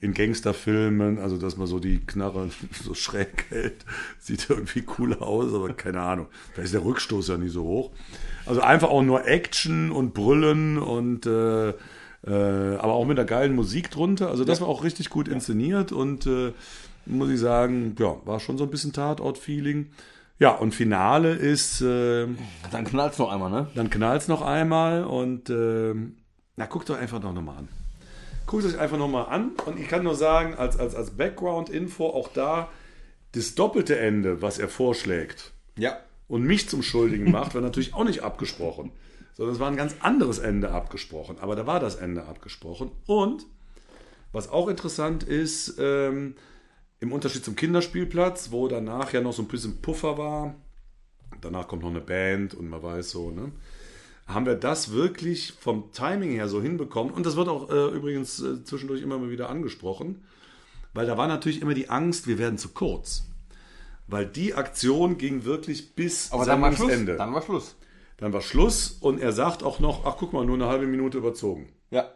in 0.00 0.12
Gangsterfilmen, 0.12 1.18
also 1.18 1.38
dass 1.38 1.56
man 1.56 1.66
so 1.66 1.78
die 1.78 1.98
Knarre 1.98 2.50
so 2.84 2.94
schräg 2.94 3.46
hält, 3.48 3.84
sieht 4.18 4.50
irgendwie 4.50 4.82
cooler 4.82 5.22
aus, 5.22 5.52
aber 5.54 5.72
keine 5.72 6.00
Ahnung. 6.00 6.26
Vielleicht 6.52 6.66
ist 6.66 6.74
der 6.74 6.84
Rückstoß 6.84 7.28
ja 7.28 7.36
nicht 7.38 7.52
so 7.52 7.64
hoch. 7.64 7.90
Also 8.44 8.60
einfach 8.60 8.90
auch 8.90 9.02
nur 9.02 9.26
Action 9.26 9.90
und 9.90 10.14
Brüllen 10.14 10.78
und 10.78 11.26
äh, 11.26 11.72
äh, 12.26 12.76
aber 12.76 12.94
auch 12.94 13.04
mit 13.04 13.18
einer 13.18 13.26
geilen 13.26 13.54
Musik 13.54 13.90
drunter. 13.90 14.30
Also 14.30 14.44
das 14.44 14.60
war 14.60 14.68
auch 14.68 14.84
richtig 14.84 15.10
gut 15.10 15.28
inszeniert 15.28 15.92
und 15.92 16.26
äh, 16.26 16.52
muss 17.06 17.30
ich 17.30 17.40
sagen, 17.40 17.94
ja, 17.98 18.16
war 18.24 18.40
schon 18.40 18.58
so 18.58 18.64
ein 18.64 18.70
bisschen 18.70 18.92
Tatort-Feeling. 18.92 19.90
Ja, 20.38 20.50
und 20.50 20.74
Finale 20.74 21.32
ist, 21.34 21.80
äh, 21.80 22.26
Dann 22.70 22.84
knallt's 22.84 23.18
noch 23.18 23.32
einmal, 23.32 23.50
ne? 23.50 23.70
dann 23.74 23.88
knallt's 23.88 24.28
noch 24.28 24.42
einmal 24.42 25.04
und 25.04 25.48
äh, 25.48 25.94
na, 26.56 26.66
guckt 26.66 26.90
euch 26.90 26.98
einfach 26.98 27.22
noch 27.22 27.32
mal 27.40 27.56
an. 27.56 27.68
Guckt 28.46 28.64
euch 28.64 28.78
einfach 28.78 28.98
noch 28.98 29.08
mal 29.08 29.24
an 29.24 29.52
und 29.64 29.78
ich 29.80 29.88
kann 29.88 30.04
nur 30.04 30.14
sagen, 30.14 30.54
als, 30.54 30.78
als, 30.78 30.94
als 30.94 31.10
Background-Info 31.12 32.06
auch 32.06 32.28
da, 32.28 32.68
das 33.32 33.54
doppelte 33.54 33.98
Ende, 33.98 34.42
was 34.42 34.58
er 34.58 34.68
vorschlägt, 34.68 35.52
Ja. 35.78 35.98
und 36.28 36.42
mich 36.44 36.68
zum 36.68 36.82
Schuldigen 36.82 37.30
macht, 37.30 37.54
war 37.54 37.62
natürlich 37.62 37.94
auch 37.94 38.04
nicht 38.04 38.22
abgesprochen. 38.22 38.92
Sondern 39.34 39.54
es 39.54 39.60
war 39.60 39.68
ein 39.70 39.76
ganz 39.76 39.96
anderes 40.00 40.38
Ende 40.38 40.70
abgesprochen. 40.70 41.36
Aber 41.40 41.56
da 41.56 41.66
war 41.66 41.78
das 41.80 41.96
Ende 41.96 42.24
abgesprochen. 42.24 42.90
Und 43.06 43.44
was 44.32 44.48
auch 44.50 44.68
interessant 44.68 45.24
ist, 45.24 45.76
ähm, 45.78 46.36
im 47.00 47.12
Unterschied 47.12 47.44
zum 47.44 47.56
Kinderspielplatz, 47.56 48.50
wo 48.50 48.68
danach 48.68 49.12
ja 49.12 49.20
noch 49.20 49.32
so 49.32 49.42
ein 49.42 49.48
bisschen 49.48 49.82
Puffer 49.82 50.18
war, 50.18 50.54
danach 51.40 51.68
kommt 51.68 51.82
noch 51.82 51.90
eine 51.90 52.00
Band 52.00 52.54
und 52.54 52.68
man 52.68 52.82
weiß 52.82 53.10
so, 53.10 53.30
ne? 53.30 53.52
Haben 54.26 54.46
wir 54.46 54.56
das 54.56 54.90
wirklich 54.90 55.52
vom 55.52 55.92
Timing 55.92 56.32
her 56.32 56.48
so 56.48 56.60
hinbekommen? 56.60 57.12
Und 57.12 57.24
das 57.26 57.36
wird 57.36 57.48
auch 57.48 57.70
äh, 57.70 57.94
übrigens 57.94 58.40
äh, 58.42 58.64
zwischendurch 58.64 59.00
immer 59.00 59.18
mal 59.18 59.30
wieder 59.30 59.48
angesprochen, 59.48 60.24
weil 60.94 61.06
da 61.06 61.16
war 61.16 61.28
natürlich 61.28 61.62
immer 61.62 61.74
die 61.74 61.90
Angst, 61.90 62.26
wir 62.26 62.38
werden 62.38 62.58
zu 62.58 62.70
kurz. 62.70 63.26
Weil 64.08 64.26
die 64.26 64.54
Aktion 64.54 65.16
ging 65.16 65.44
wirklich 65.44 65.94
bis 65.94 66.32
Aber 66.32 66.44
dann 66.44 66.60
war 66.60 66.72
Schluss. 66.72 66.88
Sendungsende. 66.88 67.16
Dann 67.16 67.34
war 67.34 67.42
Schluss. 67.42 67.76
Dann 68.16 68.32
war 68.32 68.40
Schluss 68.40 68.96
und 69.00 69.20
er 69.20 69.32
sagt 69.32 69.62
auch 69.62 69.78
noch, 69.78 70.06
ach 70.06 70.16
guck 70.18 70.32
mal, 70.32 70.44
nur 70.44 70.56
eine 70.56 70.66
halbe 70.66 70.86
Minute 70.86 71.18
überzogen. 71.18 71.68
Ja. 71.90 72.10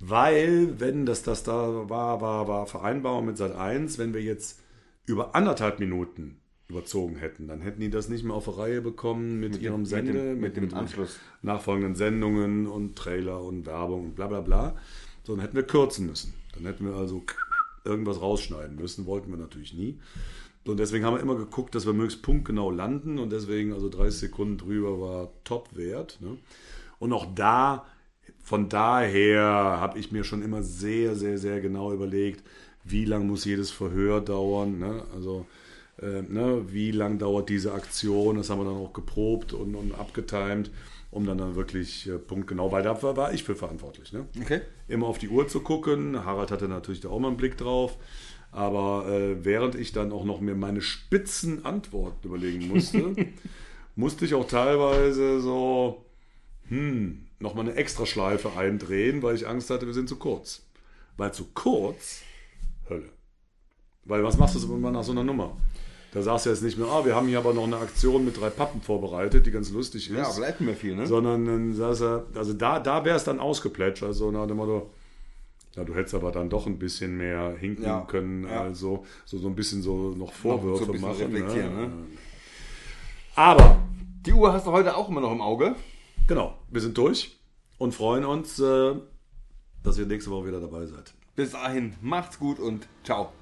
Weil, 0.00 0.78
wenn 0.78 1.06
das, 1.06 1.22
das 1.22 1.42
da 1.42 1.88
war, 1.88 2.20
war, 2.20 2.46
war 2.48 2.66
Vereinbarung 2.66 3.26
mit 3.26 3.36
Sat 3.36 3.54
1, 3.54 3.98
wenn 3.98 4.14
wir 4.14 4.22
jetzt 4.22 4.60
über 5.06 5.34
anderthalb 5.34 5.80
Minuten 5.80 6.36
überzogen 6.68 7.16
hätten, 7.16 7.48
dann 7.48 7.60
hätten 7.62 7.80
die 7.80 7.90
das 7.90 8.08
nicht 8.08 8.24
mehr 8.24 8.34
auf 8.34 8.44
die 8.44 8.50
Reihe 8.60 8.82
bekommen 8.82 9.40
mit, 9.40 9.60
ihrem 9.60 9.82
dem- 9.82 9.86
Sende, 9.86 10.12
mit 10.12 10.56
dem- 10.56 10.62
mit 10.62 10.72
dem 10.72 10.78
Anschluss. 10.78 11.18
nachfolgenden 11.42 11.94
Sendungen 11.94 12.66
und 12.66 12.94
Trailer 12.96 13.42
und 13.42 13.66
Werbung 13.66 14.04
und 14.06 14.14
bla 14.14 14.26
bla 14.26 14.40
bla. 14.42 14.76
Sondern 15.24 15.44
hätten 15.44 15.56
wir 15.56 15.62
kürzen 15.64 16.06
müssen. 16.06 16.34
Dann 16.54 16.64
hätten 16.66 16.84
wir 16.86 16.94
also 16.94 17.22
irgendwas 17.84 18.20
rausschneiden 18.20 18.76
müssen, 18.76 19.06
wollten 19.06 19.30
wir 19.30 19.38
natürlich 19.38 19.72
nie. 19.74 19.98
Und 20.66 20.78
deswegen 20.78 21.06
haben 21.06 21.14
wir 21.16 21.22
immer 21.22 21.36
geguckt, 21.36 21.74
dass 21.74 21.86
wir 21.86 21.94
möglichst 21.94 22.22
punktgenau 22.22 22.70
landen 22.70 23.18
und 23.18 23.32
deswegen 23.32 23.72
also 23.72 23.88
30 23.88 24.20
Sekunden 24.20 24.58
drüber 24.58 25.00
war 25.00 25.30
Top-Wert. 25.44 26.18
Ne? 26.20 26.36
Und 26.98 27.12
auch 27.14 27.26
da, 27.34 27.86
von 28.42 28.68
daher 28.68 29.42
habe 29.42 29.98
ich 29.98 30.12
mir 30.12 30.24
schon 30.24 30.42
immer 30.42 30.62
sehr, 30.62 31.14
sehr, 31.14 31.38
sehr 31.38 31.60
genau 31.60 31.92
überlegt, 31.92 32.42
wie 32.84 33.04
lang 33.04 33.26
muss 33.26 33.44
jedes 33.44 33.70
Verhör 33.70 34.20
dauern. 34.20 34.78
Ne? 34.78 35.02
Also 35.14 35.46
äh, 36.00 36.22
ne, 36.22 36.64
wie 36.68 36.90
lang 36.90 37.18
dauert 37.18 37.48
diese 37.48 37.72
Aktion, 37.72 38.36
das 38.36 38.50
haben 38.50 38.60
wir 38.60 38.64
dann 38.64 38.76
auch 38.76 38.92
geprobt 38.92 39.52
und, 39.52 39.74
und 39.74 39.94
abgetimt. 39.94 40.70
um 41.10 41.26
dann, 41.26 41.38
dann 41.38 41.56
wirklich 41.56 42.08
äh, 42.08 42.18
punktgenau, 42.18 42.70
weil 42.70 42.82
da 42.82 43.02
war, 43.02 43.16
war 43.16 43.32
ich 43.32 43.42
für 43.44 43.56
verantwortlich. 43.56 44.12
Ne? 44.12 44.26
Okay. 44.40 44.60
Immer 44.86 45.06
auf 45.06 45.18
die 45.18 45.28
Uhr 45.28 45.48
zu 45.48 45.60
gucken. 45.60 46.24
Harald 46.24 46.50
hatte 46.50 46.68
natürlich 46.68 47.00
da 47.00 47.08
auch 47.08 47.18
mal 47.18 47.28
einen 47.28 47.36
Blick 47.36 47.56
drauf. 47.56 47.96
Aber 48.50 49.06
äh, 49.08 49.44
während 49.44 49.74
ich 49.74 49.92
dann 49.92 50.12
auch 50.12 50.24
noch 50.24 50.40
mir 50.40 50.54
meine 50.54 50.80
spitzen 50.80 51.64
Antworten 51.64 52.26
überlegen 52.26 52.68
musste, 52.68 53.14
musste 53.96 54.24
ich 54.24 54.34
auch 54.34 54.46
teilweise 54.46 55.40
so, 55.40 56.04
hm, 56.68 57.26
nochmal 57.38 57.66
eine 57.66 57.76
Extraschleife 57.76 58.52
eindrehen, 58.56 59.22
weil 59.22 59.34
ich 59.34 59.46
Angst 59.48 59.70
hatte, 59.70 59.86
wir 59.86 59.94
sind 59.94 60.08
zu 60.08 60.16
kurz. 60.16 60.62
Weil 61.16 61.32
zu 61.32 61.46
kurz, 61.54 62.22
Hölle. 62.88 63.08
Weil 64.04 64.24
was 64.24 64.38
machst 64.38 64.54
du 64.54 64.58
so 64.58 64.74
immer 64.74 64.90
nach 64.90 65.04
so 65.04 65.12
einer 65.12 65.24
Nummer? 65.24 65.56
Da 66.12 66.22
sagst 66.22 66.46
du 66.46 66.50
jetzt 66.50 66.62
nicht 66.62 66.78
mehr, 66.78 66.88
ah, 66.88 67.04
wir 67.04 67.14
haben 67.14 67.28
hier 67.28 67.38
aber 67.38 67.52
noch 67.52 67.64
eine 67.64 67.76
Aktion 67.76 68.24
mit 68.24 68.40
drei 68.40 68.48
Pappen 68.48 68.80
vorbereitet, 68.80 69.44
die 69.44 69.50
ganz 69.50 69.70
lustig 69.70 70.08
ist. 70.08 70.16
Ja, 70.16 70.30
bleibt 70.32 70.60
mir 70.62 70.74
viel, 70.74 70.96
ne? 70.96 71.06
Sondern 71.06 71.44
dann 71.44 71.74
sagst 71.74 72.00
du, 72.00 72.26
also 72.34 72.54
da, 72.54 72.80
da 72.80 73.04
wäre 73.04 73.16
es 73.16 73.24
dann 73.24 73.38
ausgeplätschert, 73.38 74.14
so 74.14 74.30
nach 74.30 74.46
dem 74.46 74.56
Motto, 74.56 74.90
ja, 75.76 75.84
du 75.84 75.94
hättest 75.94 76.14
aber 76.14 76.32
dann 76.32 76.48
doch 76.48 76.66
ein 76.66 76.78
bisschen 76.78 77.18
mehr 77.18 77.54
hinken 77.58 77.84
Ja, 77.84 78.00
können, 78.00 78.44
ja. 78.44 78.62
also 78.62 79.04
so, 79.26 79.38
so 79.38 79.48
ein 79.48 79.54
bisschen 79.54 79.82
so 79.82 80.14
noch 80.16 80.32
Vorwürfe 80.32 80.86
so 80.86 80.92
ein 80.92 81.02
bisschen 81.02 81.32
machen. 81.46 81.76
ne? 81.76 81.86
ne? 81.86 81.90
Aber, 83.34 83.78
Die 84.24 84.32
Uhr 84.32 84.52
hast 84.52 84.66
du 84.66 84.72
heute 84.72 84.96
auch 84.96 85.10
immer 85.10 85.20
noch 85.20 85.32
im 85.32 85.42
Auge. 85.42 85.76
Genau, 86.28 86.56
wir 86.70 86.80
sind 86.80 86.96
durch 86.96 87.36
und 87.78 87.92
freuen 87.92 88.24
uns, 88.24 88.60
äh, 88.60 88.94
dass 89.82 89.98
ihr 89.98 90.06
nächste 90.06 90.30
Woche 90.30 90.46
wieder 90.46 90.60
dabei 90.60 90.86
seid. 90.86 91.14
Bis 91.34 91.50
dahin, 91.52 91.94
macht's 92.00 92.38
gut 92.38 92.60
und 92.60 92.86
ciao. 93.02 93.32